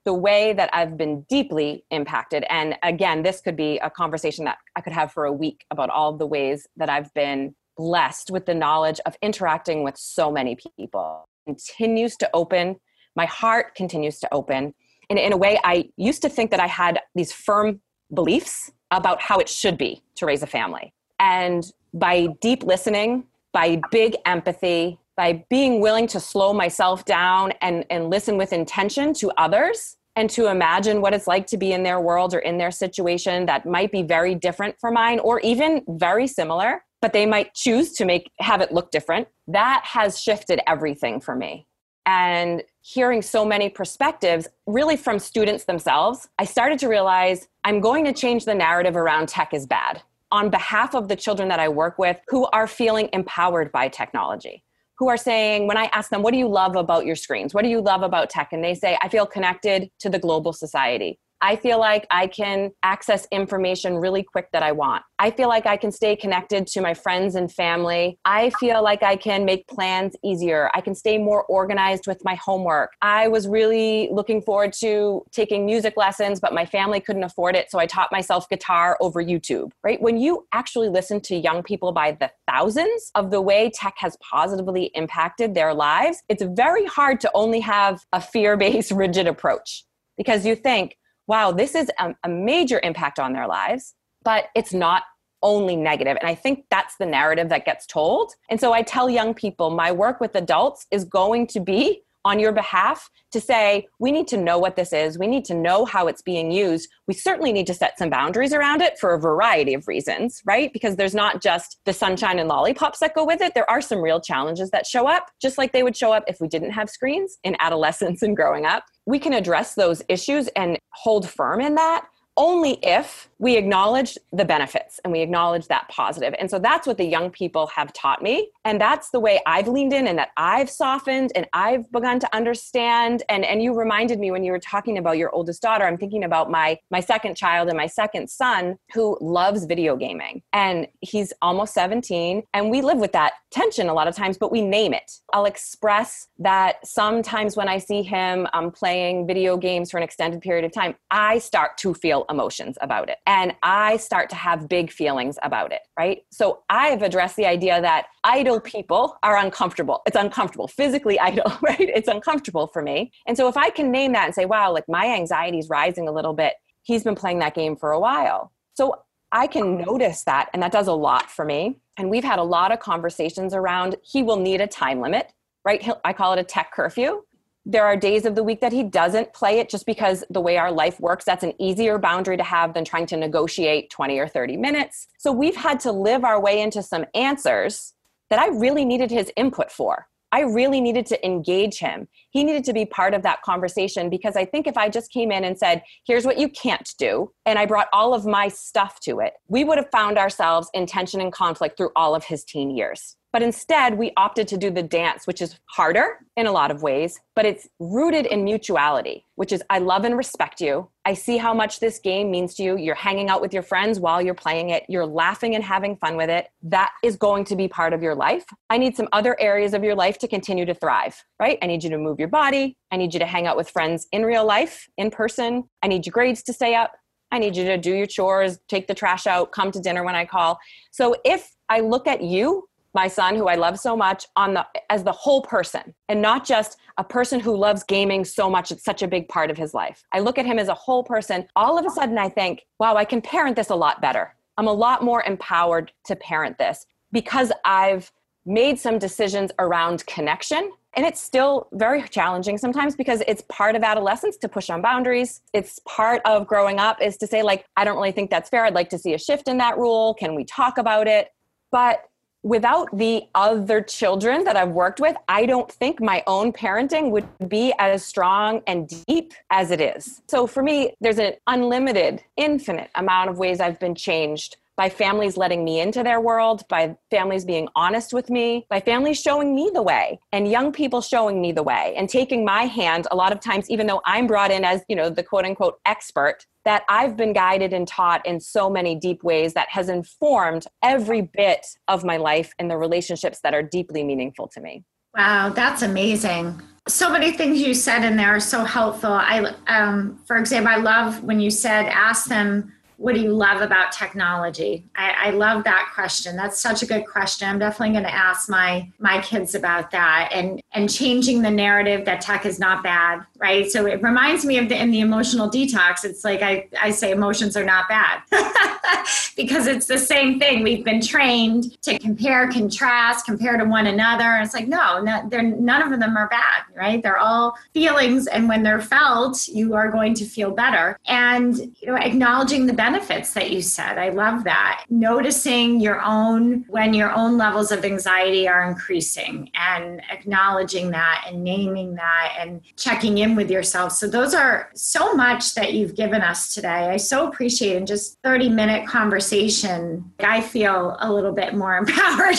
the 0.04 0.14
way 0.14 0.52
that 0.52 0.68
I've 0.72 0.96
been 0.96 1.22
deeply 1.28 1.84
impacted. 1.90 2.44
And 2.50 2.76
again, 2.82 3.22
this 3.22 3.40
could 3.40 3.56
be 3.56 3.78
a 3.78 3.90
conversation 3.90 4.44
that 4.46 4.58
I 4.74 4.80
could 4.80 4.92
have 4.92 5.12
for 5.12 5.24
a 5.24 5.32
week 5.32 5.64
about 5.70 5.90
all 5.90 6.16
the 6.16 6.26
ways 6.26 6.66
that 6.76 6.90
I've 6.90 7.12
been 7.14 7.54
blessed 7.76 8.30
with 8.30 8.46
the 8.46 8.54
knowledge 8.54 9.00
of 9.06 9.16
interacting 9.22 9.82
with 9.84 9.96
so 9.96 10.30
many 10.30 10.56
people. 10.76 11.24
Continues 11.46 12.16
to 12.16 12.30
open, 12.34 12.76
my 13.16 13.26
heart 13.26 13.74
continues 13.74 14.18
to 14.20 14.28
open. 14.32 14.74
And 15.10 15.18
in 15.18 15.32
a 15.32 15.36
way, 15.36 15.58
I 15.64 15.88
used 15.96 16.22
to 16.22 16.28
think 16.28 16.50
that 16.50 16.60
I 16.60 16.66
had 16.66 17.00
these 17.14 17.32
firm 17.32 17.80
beliefs 18.12 18.70
about 18.90 19.20
how 19.20 19.38
it 19.38 19.48
should 19.48 19.78
be 19.78 20.02
to 20.16 20.26
raise 20.26 20.42
a 20.42 20.46
family. 20.46 20.92
And 21.18 21.64
by 21.94 22.28
deep 22.40 22.62
listening, 22.62 23.24
by 23.52 23.80
big 23.90 24.16
empathy, 24.24 24.98
by 25.22 25.44
being 25.48 25.80
willing 25.80 26.08
to 26.08 26.18
slow 26.18 26.52
myself 26.52 27.04
down 27.04 27.52
and, 27.60 27.84
and 27.90 28.10
listen 28.10 28.36
with 28.36 28.52
intention 28.52 29.14
to 29.14 29.30
others 29.38 29.96
and 30.16 30.28
to 30.28 30.48
imagine 30.48 31.00
what 31.00 31.14
it's 31.14 31.28
like 31.28 31.46
to 31.46 31.56
be 31.56 31.72
in 31.72 31.84
their 31.84 32.00
world 32.00 32.34
or 32.34 32.40
in 32.40 32.58
their 32.58 32.72
situation 32.72 33.46
that 33.46 33.64
might 33.64 33.92
be 33.92 34.02
very 34.02 34.34
different 34.34 34.74
from 34.80 34.94
mine 34.94 35.20
or 35.20 35.38
even 35.38 35.80
very 35.90 36.26
similar 36.26 36.82
but 37.00 37.12
they 37.12 37.24
might 37.24 37.54
choose 37.54 37.92
to 37.92 38.04
make 38.04 38.32
have 38.40 38.60
it 38.60 38.72
look 38.72 38.90
different. 38.90 39.28
That 39.46 39.82
has 39.84 40.20
shifted 40.20 40.60
everything 40.66 41.20
for 41.20 41.36
me. 41.36 41.68
And 42.04 42.64
hearing 42.80 43.22
so 43.22 43.44
many 43.44 43.68
perspectives 43.68 44.48
really 44.66 44.96
from 44.96 45.20
students 45.20 45.66
themselves 45.66 46.28
i 46.40 46.44
started 46.44 46.80
to 46.80 46.88
realize 46.88 47.46
i'm 47.62 47.78
going 47.78 48.04
to 48.04 48.12
change 48.12 48.44
the 48.44 48.54
narrative 48.56 48.96
around 48.96 49.28
tech 49.28 49.54
is 49.54 49.66
bad 49.66 50.02
on 50.32 50.50
behalf 50.50 50.96
of 50.96 51.06
the 51.06 51.14
children 51.14 51.48
that 51.48 51.60
i 51.60 51.68
work 51.68 51.96
with 51.96 52.18
who 52.26 52.44
are 52.46 52.66
feeling 52.66 53.08
empowered 53.12 53.70
by 53.70 53.86
technology 53.86 54.64
who 54.98 55.08
are 55.08 55.16
saying, 55.16 55.66
when 55.66 55.76
I 55.76 55.84
ask 55.92 56.10
them, 56.10 56.22
what 56.22 56.32
do 56.32 56.38
you 56.38 56.48
love 56.48 56.76
about 56.76 57.06
your 57.06 57.16
screens? 57.16 57.54
What 57.54 57.62
do 57.64 57.70
you 57.70 57.80
love 57.80 58.02
about 58.02 58.30
tech? 58.30 58.52
And 58.52 58.62
they 58.62 58.74
say, 58.74 58.98
I 59.02 59.08
feel 59.08 59.26
connected 59.26 59.90
to 60.00 60.10
the 60.10 60.18
global 60.18 60.52
society. 60.52 61.18
I 61.42 61.56
feel 61.56 61.80
like 61.80 62.06
I 62.12 62.28
can 62.28 62.70
access 62.84 63.26
information 63.32 63.96
really 63.96 64.22
quick 64.22 64.52
that 64.52 64.62
I 64.62 64.70
want. 64.70 65.02
I 65.18 65.32
feel 65.32 65.48
like 65.48 65.66
I 65.66 65.76
can 65.76 65.90
stay 65.90 66.14
connected 66.14 66.68
to 66.68 66.80
my 66.80 66.94
friends 66.94 67.34
and 67.34 67.50
family. 67.50 68.16
I 68.24 68.50
feel 68.60 68.80
like 68.80 69.02
I 69.02 69.16
can 69.16 69.44
make 69.44 69.66
plans 69.66 70.14
easier. 70.22 70.70
I 70.72 70.80
can 70.80 70.94
stay 70.94 71.18
more 71.18 71.42
organized 71.44 72.06
with 72.06 72.24
my 72.24 72.36
homework. 72.36 72.92
I 73.02 73.26
was 73.26 73.48
really 73.48 74.08
looking 74.12 74.40
forward 74.40 74.72
to 74.74 75.24
taking 75.32 75.66
music 75.66 75.96
lessons, 75.96 76.38
but 76.38 76.54
my 76.54 76.64
family 76.64 77.00
couldn't 77.00 77.24
afford 77.24 77.56
it. 77.56 77.72
So 77.72 77.80
I 77.80 77.86
taught 77.86 78.12
myself 78.12 78.48
guitar 78.48 78.96
over 79.00 79.20
YouTube, 79.20 79.72
right? 79.82 80.00
When 80.00 80.18
you 80.18 80.46
actually 80.52 80.90
listen 80.90 81.20
to 81.22 81.36
young 81.36 81.64
people 81.64 81.90
by 81.90 82.12
the 82.12 82.30
thousands 82.48 83.10
of 83.16 83.32
the 83.32 83.40
way 83.40 83.68
tech 83.74 83.94
has 83.96 84.16
positively 84.18 84.92
impacted 84.94 85.54
their 85.56 85.74
lives, 85.74 86.22
it's 86.28 86.44
very 86.44 86.86
hard 86.86 87.18
to 87.20 87.30
only 87.34 87.58
have 87.60 88.04
a 88.12 88.20
fear 88.20 88.56
based, 88.56 88.90
rigid 89.02 89.26
approach 89.26 89.84
because 90.16 90.46
you 90.46 90.54
think, 90.54 90.96
wow, 91.26 91.52
this 91.52 91.74
is 91.74 91.90
a, 91.98 92.14
a 92.24 92.28
major 92.28 92.80
impact 92.82 93.18
on 93.18 93.32
their 93.32 93.46
lives, 93.46 93.94
but 94.24 94.46
it's 94.54 94.72
not 94.72 95.04
only 95.42 95.76
negative. 95.76 96.16
And 96.20 96.28
I 96.28 96.34
think 96.34 96.64
that's 96.70 96.96
the 96.96 97.06
narrative 97.06 97.48
that 97.48 97.64
gets 97.64 97.86
told. 97.86 98.32
And 98.48 98.60
so 98.60 98.72
I 98.72 98.82
tell 98.82 99.10
young 99.10 99.34
people 99.34 99.70
my 99.70 99.90
work 99.90 100.20
with 100.20 100.34
adults 100.36 100.86
is 100.90 101.04
going 101.04 101.48
to 101.48 101.60
be 101.60 102.02
on 102.24 102.38
your 102.38 102.52
behalf 102.52 103.10
to 103.32 103.40
say, 103.40 103.86
we 103.98 104.12
need 104.12 104.28
to 104.28 104.36
know 104.36 104.58
what 104.58 104.76
this 104.76 104.92
is. 104.92 105.18
We 105.18 105.26
need 105.26 105.44
to 105.46 105.54
know 105.54 105.84
how 105.84 106.06
it's 106.06 106.22
being 106.22 106.50
used. 106.50 106.88
We 107.06 107.14
certainly 107.14 107.52
need 107.52 107.66
to 107.68 107.74
set 107.74 107.98
some 107.98 108.10
boundaries 108.10 108.52
around 108.52 108.82
it 108.82 108.98
for 108.98 109.14
a 109.14 109.20
variety 109.20 109.74
of 109.74 109.88
reasons, 109.88 110.42
right? 110.44 110.72
Because 110.72 110.96
there's 110.96 111.14
not 111.14 111.42
just 111.42 111.78
the 111.84 111.92
sunshine 111.92 112.38
and 112.38 112.48
lollipops 112.48 113.00
that 113.00 113.14
go 113.14 113.24
with 113.24 113.40
it. 113.40 113.54
There 113.54 113.68
are 113.70 113.80
some 113.80 114.00
real 114.00 114.20
challenges 114.20 114.70
that 114.70 114.86
show 114.86 115.08
up, 115.08 115.30
just 115.40 115.58
like 115.58 115.72
they 115.72 115.82
would 115.82 115.96
show 115.96 116.12
up 116.12 116.24
if 116.26 116.40
we 116.40 116.48
didn't 116.48 116.72
have 116.72 116.90
screens 116.90 117.38
in 117.42 117.56
adolescence 117.60 118.22
and 118.22 118.36
growing 118.36 118.66
up. 118.66 118.84
We 119.06 119.18
can 119.18 119.32
address 119.32 119.74
those 119.74 120.02
issues 120.08 120.48
and 120.48 120.78
hold 120.92 121.28
firm 121.28 121.60
in 121.60 121.74
that 121.76 122.06
only 122.36 122.78
if 122.82 123.28
we 123.38 123.56
acknowledge 123.56 124.16
the 124.32 124.44
benefits 124.44 125.00
and 125.02 125.12
we 125.12 125.20
acknowledge 125.20 125.66
that 125.66 125.88
positive. 125.88 126.32
And 126.38 126.48
so 126.48 126.58
that's 126.58 126.86
what 126.86 126.96
the 126.96 127.04
young 127.04 127.30
people 127.30 127.66
have 127.68 127.92
taught 127.92 128.22
me. 128.22 128.50
And 128.64 128.80
that's 128.80 129.10
the 129.10 129.18
way 129.18 129.40
I've 129.46 129.66
leaned 129.66 129.92
in 129.92 130.06
and 130.06 130.16
that 130.18 130.30
I've 130.36 130.70
softened 130.70 131.32
and 131.34 131.46
I've 131.52 131.90
begun 131.90 132.20
to 132.20 132.36
understand. 132.36 133.24
And, 133.28 133.44
and 133.44 133.60
you 133.60 133.74
reminded 133.74 134.20
me 134.20 134.30
when 134.30 134.44
you 134.44 134.52
were 134.52 134.60
talking 134.60 134.96
about 134.96 135.18
your 135.18 135.34
oldest 135.34 135.60
daughter, 135.60 135.84
I'm 135.84 135.98
thinking 135.98 136.22
about 136.22 136.50
my, 136.50 136.78
my 136.90 137.00
second 137.00 137.36
child 137.36 137.68
and 137.68 137.76
my 137.76 137.88
second 137.88 138.30
son 138.30 138.76
who 138.94 139.18
loves 139.20 139.64
video 139.64 139.96
gaming. 139.96 140.42
And 140.52 140.86
he's 141.00 141.32
almost 141.42 141.74
17. 141.74 142.44
And 142.54 142.70
we 142.70 142.80
live 142.80 142.98
with 142.98 143.12
that 143.12 143.32
tension 143.50 143.88
a 143.88 143.94
lot 143.94 144.06
of 144.06 144.14
times, 144.14 144.38
but 144.38 144.52
we 144.52 144.62
name 144.62 144.94
it. 144.94 145.10
I'll 145.32 145.46
express 145.46 146.28
that 146.38 146.86
sometimes 146.86 147.56
when 147.56 147.68
I 147.68 147.78
see 147.78 148.02
him 148.02 148.46
um, 148.52 148.70
playing 148.70 149.26
video 149.26 149.56
games 149.56 149.90
for 149.90 149.96
an 149.96 150.04
extended 150.04 150.40
period 150.40 150.64
of 150.64 150.72
time, 150.72 150.94
I 151.10 151.38
start 151.38 151.76
to 151.78 151.92
feel 151.92 152.21
emotions 152.28 152.76
about 152.80 153.08
it. 153.08 153.18
And 153.26 153.54
I 153.62 153.96
start 153.96 154.30
to 154.30 154.36
have 154.36 154.68
big 154.68 154.90
feelings 154.90 155.38
about 155.42 155.72
it, 155.72 155.80
right? 155.98 156.22
So 156.30 156.62
I've 156.68 157.02
addressed 157.02 157.36
the 157.36 157.46
idea 157.46 157.80
that 157.80 158.06
idle 158.24 158.60
people 158.60 159.18
are 159.22 159.36
uncomfortable. 159.36 160.02
It's 160.06 160.16
uncomfortable, 160.16 160.68
physically 160.68 161.18
idle, 161.18 161.52
right? 161.62 161.80
It's 161.80 162.08
uncomfortable 162.08 162.68
for 162.68 162.82
me. 162.82 163.12
And 163.26 163.36
so 163.36 163.48
if 163.48 163.56
I 163.56 163.70
can 163.70 163.90
name 163.90 164.12
that 164.12 164.26
and 164.26 164.34
say, 164.34 164.44
wow, 164.44 164.72
like 164.72 164.88
my 164.88 165.06
anxiety 165.06 165.58
is 165.58 165.68
rising 165.68 166.08
a 166.08 166.12
little 166.12 166.34
bit, 166.34 166.54
he's 166.82 167.04
been 167.04 167.14
playing 167.14 167.38
that 167.40 167.54
game 167.54 167.76
for 167.76 167.92
a 167.92 168.00
while. 168.00 168.52
So 168.74 169.02
I 169.32 169.46
can 169.46 169.78
notice 169.78 170.24
that, 170.24 170.50
and 170.52 170.62
that 170.62 170.72
does 170.72 170.88
a 170.88 170.92
lot 170.92 171.30
for 171.30 171.44
me. 171.44 171.80
And 171.96 172.10
we've 172.10 172.24
had 172.24 172.38
a 172.38 172.44
lot 172.44 172.72
of 172.72 172.80
conversations 172.80 173.54
around 173.54 173.96
he 174.02 174.22
will 174.22 174.36
need 174.36 174.60
a 174.60 174.66
time 174.66 175.00
limit, 175.00 175.32
right? 175.64 175.82
He'll, 175.82 176.00
I 176.04 176.12
call 176.12 176.34
it 176.34 176.38
a 176.38 176.44
tech 176.44 176.72
curfew 176.72 177.22
there 177.64 177.84
are 177.84 177.96
days 177.96 178.26
of 178.26 178.34
the 178.34 178.42
week 178.42 178.60
that 178.60 178.72
he 178.72 178.82
doesn't 178.82 179.32
play 179.32 179.58
it 179.58 179.68
just 179.68 179.86
because 179.86 180.24
the 180.30 180.40
way 180.40 180.56
our 180.56 180.72
life 180.72 180.98
works, 180.98 181.24
that's 181.24 181.44
an 181.44 181.52
easier 181.60 181.98
boundary 181.98 182.36
to 182.36 182.42
have 182.42 182.74
than 182.74 182.84
trying 182.84 183.06
to 183.06 183.16
negotiate 183.16 183.90
20 183.90 184.18
or 184.18 184.26
30 184.26 184.56
minutes. 184.56 185.06
So 185.18 185.30
we've 185.30 185.56
had 185.56 185.78
to 185.80 185.92
live 185.92 186.24
our 186.24 186.40
way 186.40 186.60
into 186.60 186.82
some 186.82 187.04
answers 187.14 187.94
that 188.30 188.40
I 188.40 188.48
really 188.48 188.84
needed 188.84 189.10
his 189.10 189.30
input 189.36 189.70
for. 189.70 190.08
I 190.32 190.40
really 190.40 190.80
needed 190.80 191.04
to 191.06 191.26
engage 191.26 191.78
him. 191.78 192.08
He 192.30 192.42
needed 192.42 192.64
to 192.64 192.72
be 192.72 192.86
part 192.86 193.12
of 193.12 193.22
that 193.22 193.42
conversation 193.42 194.08
because 194.08 194.34
I 194.34 194.46
think 194.46 194.66
if 194.66 194.78
I 194.78 194.88
just 194.88 195.12
came 195.12 195.30
in 195.30 195.44
and 195.44 195.58
said, 195.58 195.82
here's 196.06 196.24
what 196.24 196.38
you 196.38 196.48
can't 196.48 196.88
do, 196.98 197.30
and 197.44 197.58
I 197.58 197.66
brought 197.66 197.88
all 197.92 198.14
of 198.14 198.24
my 198.24 198.48
stuff 198.48 198.98
to 199.00 199.20
it, 199.20 199.34
we 199.48 199.62
would 199.62 199.76
have 199.76 199.90
found 199.92 200.16
ourselves 200.16 200.70
in 200.72 200.86
tension 200.86 201.20
and 201.20 201.30
conflict 201.30 201.76
through 201.76 201.90
all 201.94 202.14
of 202.14 202.24
his 202.24 202.44
teen 202.44 202.70
years. 202.70 203.16
But 203.32 203.42
instead, 203.42 203.96
we 203.96 204.12
opted 204.16 204.46
to 204.48 204.58
do 204.58 204.70
the 204.70 204.82
dance, 204.82 205.26
which 205.26 205.40
is 205.40 205.58
harder 205.64 206.18
in 206.36 206.46
a 206.46 206.52
lot 206.52 206.70
of 206.70 206.82
ways, 206.82 207.18
but 207.34 207.46
it's 207.46 207.66
rooted 207.78 208.26
in 208.26 208.44
mutuality, 208.44 209.24
which 209.36 209.52
is 209.52 209.62
I 209.70 209.78
love 209.78 210.04
and 210.04 210.16
respect 210.16 210.60
you. 210.60 210.88
I 211.06 211.14
see 211.14 211.38
how 211.38 211.54
much 211.54 211.80
this 211.80 211.98
game 211.98 212.30
means 212.30 212.54
to 212.56 212.62
you. 212.62 212.76
You're 212.76 212.94
hanging 212.94 213.30
out 213.30 213.40
with 213.40 213.54
your 213.54 213.62
friends 213.62 213.98
while 213.98 214.20
you're 214.20 214.34
playing 214.34 214.68
it. 214.68 214.84
You're 214.86 215.06
laughing 215.06 215.54
and 215.54 215.64
having 215.64 215.96
fun 215.96 216.16
with 216.16 216.28
it. 216.28 216.48
That 216.62 216.92
is 217.02 217.16
going 217.16 217.44
to 217.46 217.56
be 217.56 217.68
part 217.68 217.94
of 217.94 218.02
your 218.02 218.14
life. 218.14 218.44
I 218.68 218.76
need 218.76 218.96
some 218.96 219.08
other 219.12 219.34
areas 219.40 219.72
of 219.72 219.82
your 219.82 219.94
life 219.94 220.18
to 220.18 220.28
continue 220.28 220.66
to 220.66 220.74
thrive, 220.74 221.24
right? 221.40 221.58
I 221.62 221.66
need 221.66 221.82
you 221.82 221.90
to 221.90 221.98
move 221.98 222.18
your 222.18 222.28
body. 222.28 222.76
I 222.90 222.98
need 222.98 223.14
you 223.14 223.20
to 223.20 223.26
hang 223.26 223.46
out 223.46 223.56
with 223.56 223.70
friends 223.70 224.06
in 224.12 224.26
real 224.26 224.44
life, 224.44 224.88
in 224.98 225.10
person. 225.10 225.64
I 225.82 225.88
need 225.88 226.04
your 226.04 226.12
grades 226.12 226.42
to 226.44 226.52
stay 226.52 226.74
up. 226.74 226.92
I 227.30 227.38
need 227.38 227.56
you 227.56 227.64
to 227.64 227.78
do 227.78 227.94
your 227.94 228.06
chores, 228.06 228.58
take 228.68 228.86
the 228.88 228.94
trash 228.94 229.26
out, 229.26 229.52
come 229.52 229.72
to 229.72 229.80
dinner 229.80 230.04
when 230.04 230.14
I 230.14 230.26
call. 230.26 230.58
So 230.90 231.16
if 231.24 231.50
I 231.70 231.80
look 231.80 232.06
at 232.06 232.20
you 232.20 232.68
my 232.94 233.08
son 233.08 233.36
who 233.36 233.48
I 233.48 233.54
love 233.54 233.78
so 233.78 233.96
much 233.96 234.26
on 234.36 234.54
the 234.54 234.66
as 234.90 235.04
the 235.04 235.12
whole 235.12 235.42
person 235.42 235.94
and 236.08 236.20
not 236.20 236.44
just 236.44 236.78
a 236.98 237.04
person 237.04 237.40
who 237.40 237.56
loves 237.56 237.82
gaming 237.82 238.24
so 238.24 238.50
much 238.50 238.70
it's 238.70 238.84
such 238.84 239.02
a 239.02 239.08
big 239.08 239.28
part 239.28 239.50
of 239.50 239.56
his 239.56 239.74
life. 239.74 240.04
I 240.12 240.20
look 240.20 240.38
at 240.38 240.46
him 240.46 240.58
as 240.58 240.68
a 240.68 240.74
whole 240.74 241.02
person. 241.02 241.46
All 241.56 241.78
of 241.78 241.86
a 241.86 241.90
sudden 241.90 242.18
I 242.18 242.28
think, 242.28 242.62
wow, 242.78 242.96
I 242.96 243.04
can 243.04 243.22
parent 243.22 243.56
this 243.56 243.70
a 243.70 243.74
lot 243.74 244.00
better. 244.00 244.34
I'm 244.58 244.68
a 244.68 244.72
lot 244.72 245.02
more 245.02 245.22
empowered 245.24 245.92
to 246.06 246.16
parent 246.16 246.58
this 246.58 246.86
because 247.10 247.52
I've 247.64 248.12
made 248.44 248.78
some 248.78 248.98
decisions 248.98 249.52
around 249.58 250.04
connection 250.06 250.72
and 250.94 251.06
it's 251.06 251.20
still 251.20 251.68
very 251.72 252.02
challenging 252.08 252.58
sometimes 252.58 252.94
because 252.94 253.22
it's 253.26 253.42
part 253.48 253.76
of 253.76 253.82
adolescence 253.82 254.36
to 254.38 254.48
push 254.48 254.68
on 254.68 254.82
boundaries. 254.82 255.40
It's 255.54 255.78
part 255.88 256.20
of 256.26 256.46
growing 256.46 256.78
up 256.78 257.00
is 257.00 257.16
to 257.18 257.26
say, 257.26 257.42
like, 257.42 257.64
I 257.76 257.84
don't 257.84 257.96
really 257.96 258.12
think 258.12 258.30
that's 258.30 258.50
fair. 258.50 258.64
I'd 258.64 258.74
like 258.74 258.90
to 258.90 258.98
see 258.98 259.14
a 259.14 259.18
shift 259.18 259.48
in 259.48 259.56
that 259.58 259.78
rule. 259.78 260.14
Can 260.14 260.34
we 260.34 260.44
talk 260.44 260.76
about 260.76 261.08
it? 261.08 261.28
But 261.70 262.02
without 262.42 262.88
the 262.96 263.22
other 263.34 263.80
children 263.80 264.44
that 264.44 264.56
I've 264.56 264.70
worked 264.70 265.00
with, 265.00 265.16
I 265.28 265.46
don't 265.46 265.70
think 265.70 266.00
my 266.00 266.22
own 266.26 266.52
parenting 266.52 267.10
would 267.10 267.28
be 267.48 267.72
as 267.78 268.04
strong 268.04 268.62
and 268.66 268.90
deep 269.06 269.32
as 269.50 269.70
it 269.70 269.80
is. 269.80 270.22
So 270.28 270.46
for 270.46 270.62
me, 270.62 270.94
there's 271.00 271.18
an 271.18 271.34
unlimited, 271.46 272.22
infinite 272.36 272.90
amount 272.94 273.30
of 273.30 273.38
ways 273.38 273.60
I've 273.60 273.78
been 273.78 273.94
changed 273.94 274.56
by 274.76 274.88
families 274.88 275.36
letting 275.36 275.64
me 275.64 275.80
into 275.80 276.02
their 276.02 276.20
world, 276.20 276.62
by 276.68 276.96
families 277.10 277.44
being 277.44 277.68
honest 277.76 278.12
with 278.12 278.30
me, 278.30 278.66
by 278.70 278.80
families 278.80 279.20
showing 279.20 279.54
me 279.54 279.70
the 279.72 279.82
way 279.82 280.18
and 280.32 280.50
young 280.50 280.72
people 280.72 281.02
showing 281.02 281.40
me 281.40 281.52
the 281.52 281.62
way 281.62 281.94
and 281.96 282.08
taking 282.08 282.44
my 282.44 282.62
hand 282.62 283.06
a 283.10 283.16
lot 283.16 283.32
of 283.32 283.40
times 283.40 283.70
even 283.70 283.86
though 283.86 284.00
I'm 284.06 284.26
brought 284.26 284.50
in 284.50 284.64
as, 284.64 284.82
you 284.88 284.96
know, 284.96 285.10
the 285.10 285.22
quote 285.22 285.44
unquote 285.44 285.78
expert 285.84 286.46
that 286.64 286.84
I've 286.88 287.16
been 287.16 287.32
guided 287.32 287.72
and 287.72 287.86
taught 287.86 288.24
in 288.26 288.40
so 288.40 288.70
many 288.70 288.94
deep 288.94 289.22
ways 289.22 289.54
that 289.54 289.68
has 289.70 289.88
informed 289.88 290.66
every 290.82 291.22
bit 291.22 291.66
of 291.88 292.04
my 292.04 292.16
life 292.16 292.52
and 292.58 292.70
the 292.70 292.76
relationships 292.76 293.40
that 293.42 293.54
are 293.54 293.62
deeply 293.62 294.04
meaningful 294.04 294.48
to 294.48 294.60
me. 294.60 294.84
Wow, 295.16 295.50
that's 295.50 295.82
amazing. 295.82 296.60
So 296.88 297.10
many 297.10 297.32
things 297.32 297.60
you 297.60 297.74
said 297.74 298.04
in 298.04 298.16
there 298.16 298.34
are 298.34 298.40
so 298.40 298.64
helpful. 298.64 299.12
I, 299.12 299.54
um, 299.66 300.18
for 300.26 300.36
example, 300.36 300.72
I 300.72 300.76
love 300.76 301.22
when 301.22 301.38
you 301.38 301.50
said, 301.50 301.86
ask 301.86 302.26
them 302.26 302.72
what 303.02 303.16
do 303.16 303.20
you 303.20 303.32
love 303.32 303.62
about 303.62 303.90
technology? 303.90 304.84
I, 304.94 305.14
I, 305.26 305.30
love 305.30 305.64
that 305.64 305.90
question. 305.92 306.36
That's 306.36 306.60
such 306.60 306.84
a 306.84 306.86
good 306.86 307.04
question. 307.04 307.48
I'm 307.48 307.58
definitely 307.58 307.94
going 307.94 308.04
to 308.04 308.14
ask 308.14 308.48
my 308.48 308.88
my 309.00 309.20
kids 309.22 309.56
about 309.56 309.90
that 309.90 310.30
and 310.32 310.60
and 310.72 310.88
changing 310.88 311.42
the 311.42 311.50
narrative 311.50 312.04
that 312.04 312.20
tech 312.20 312.46
is 312.46 312.60
not 312.60 312.84
bad, 312.84 313.26
right? 313.42 313.70
So 313.70 313.86
it 313.86 314.02
reminds 314.02 314.44
me 314.44 314.58
of 314.58 314.68
the 314.68 314.80
in 314.80 314.90
the 314.90 315.00
emotional 315.00 315.50
detox. 315.50 316.04
It's 316.04 316.24
like 316.24 316.40
I, 316.42 316.68
I 316.80 316.90
say 316.90 317.10
emotions 317.10 317.56
are 317.56 317.64
not 317.64 317.88
bad 317.88 318.22
because 319.36 319.66
it's 319.66 319.86
the 319.86 319.98
same 319.98 320.38
thing. 320.38 320.62
We've 320.62 320.84
been 320.84 321.02
trained 321.02 321.80
to 321.82 321.98
compare, 321.98 322.50
contrast, 322.50 323.26
compare 323.26 323.58
to 323.58 323.64
one 323.64 323.86
another. 323.86 324.24
And 324.24 324.44
it's 324.44 324.54
like 324.54 324.68
no, 324.68 325.02
no 325.02 325.28
they're 325.28 325.42
none 325.42 325.82
of 325.92 326.00
them 326.00 326.16
are 326.16 326.28
bad, 326.28 326.62
right? 326.74 327.02
They're 327.02 327.18
all 327.18 327.58
feelings, 327.74 328.26
and 328.26 328.48
when 328.48 328.62
they're 328.62 328.80
felt, 328.80 329.48
you 329.48 329.74
are 329.74 329.90
going 329.90 330.14
to 330.14 330.24
feel 330.24 330.50
better. 330.52 330.98
And 331.06 331.58
you 331.58 331.88
know, 331.88 331.96
acknowledging 331.96 332.66
the 332.66 332.72
benefits 332.72 333.02
benefits 333.02 333.32
that 333.34 333.50
you 333.50 333.62
said. 333.62 333.98
I 333.98 334.10
love 334.10 334.44
that. 334.44 334.84
Noticing 334.90 335.80
your 335.80 336.00
own, 336.02 336.64
when 336.68 336.94
your 336.94 337.10
own 337.12 337.36
levels 337.36 337.72
of 337.72 337.84
anxiety 337.84 338.46
are 338.46 338.68
increasing 338.68 339.50
and 339.54 340.00
acknowledging 340.10 340.90
that 340.90 341.24
and 341.26 341.42
naming 341.42 341.94
that 341.96 342.36
and 342.38 342.60
checking 342.76 343.18
in 343.18 343.31
with 343.36 343.50
yourself. 343.50 343.92
So, 343.92 344.06
those 344.06 344.34
are 344.34 344.70
so 344.74 345.14
much 345.14 345.54
that 345.54 345.72
you've 345.74 345.94
given 345.94 346.22
us 346.22 346.54
today. 346.54 346.90
I 346.90 346.96
so 346.96 347.28
appreciate 347.28 347.76
in 347.76 347.86
just 347.86 348.18
30 348.22 348.48
minute 348.48 348.86
conversation. 348.86 350.12
I 350.20 350.40
feel 350.40 350.96
a 351.00 351.12
little 351.12 351.32
bit 351.32 351.54
more 351.54 351.76
empowered. 351.78 352.36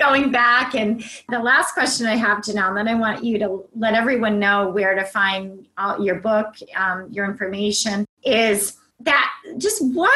going 0.00 0.32
back. 0.32 0.74
And 0.74 1.04
the 1.28 1.38
last 1.38 1.74
question 1.74 2.06
I 2.06 2.16
have, 2.16 2.38
Janelle, 2.38 2.68
and 2.68 2.76
then 2.78 2.88
I 2.88 2.94
want 2.94 3.22
you 3.22 3.38
to 3.38 3.64
let 3.76 3.94
everyone 3.94 4.40
know 4.40 4.70
where 4.70 4.94
to 4.94 5.04
find 5.04 5.68
your 6.00 6.16
book, 6.16 6.54
um, 6.74 7.08
your 7.10 7.26
information, 7.26 8.06
is 8.24 8.79
that 9.00 9.32
just 9.58 9.84
one 9.94 10.10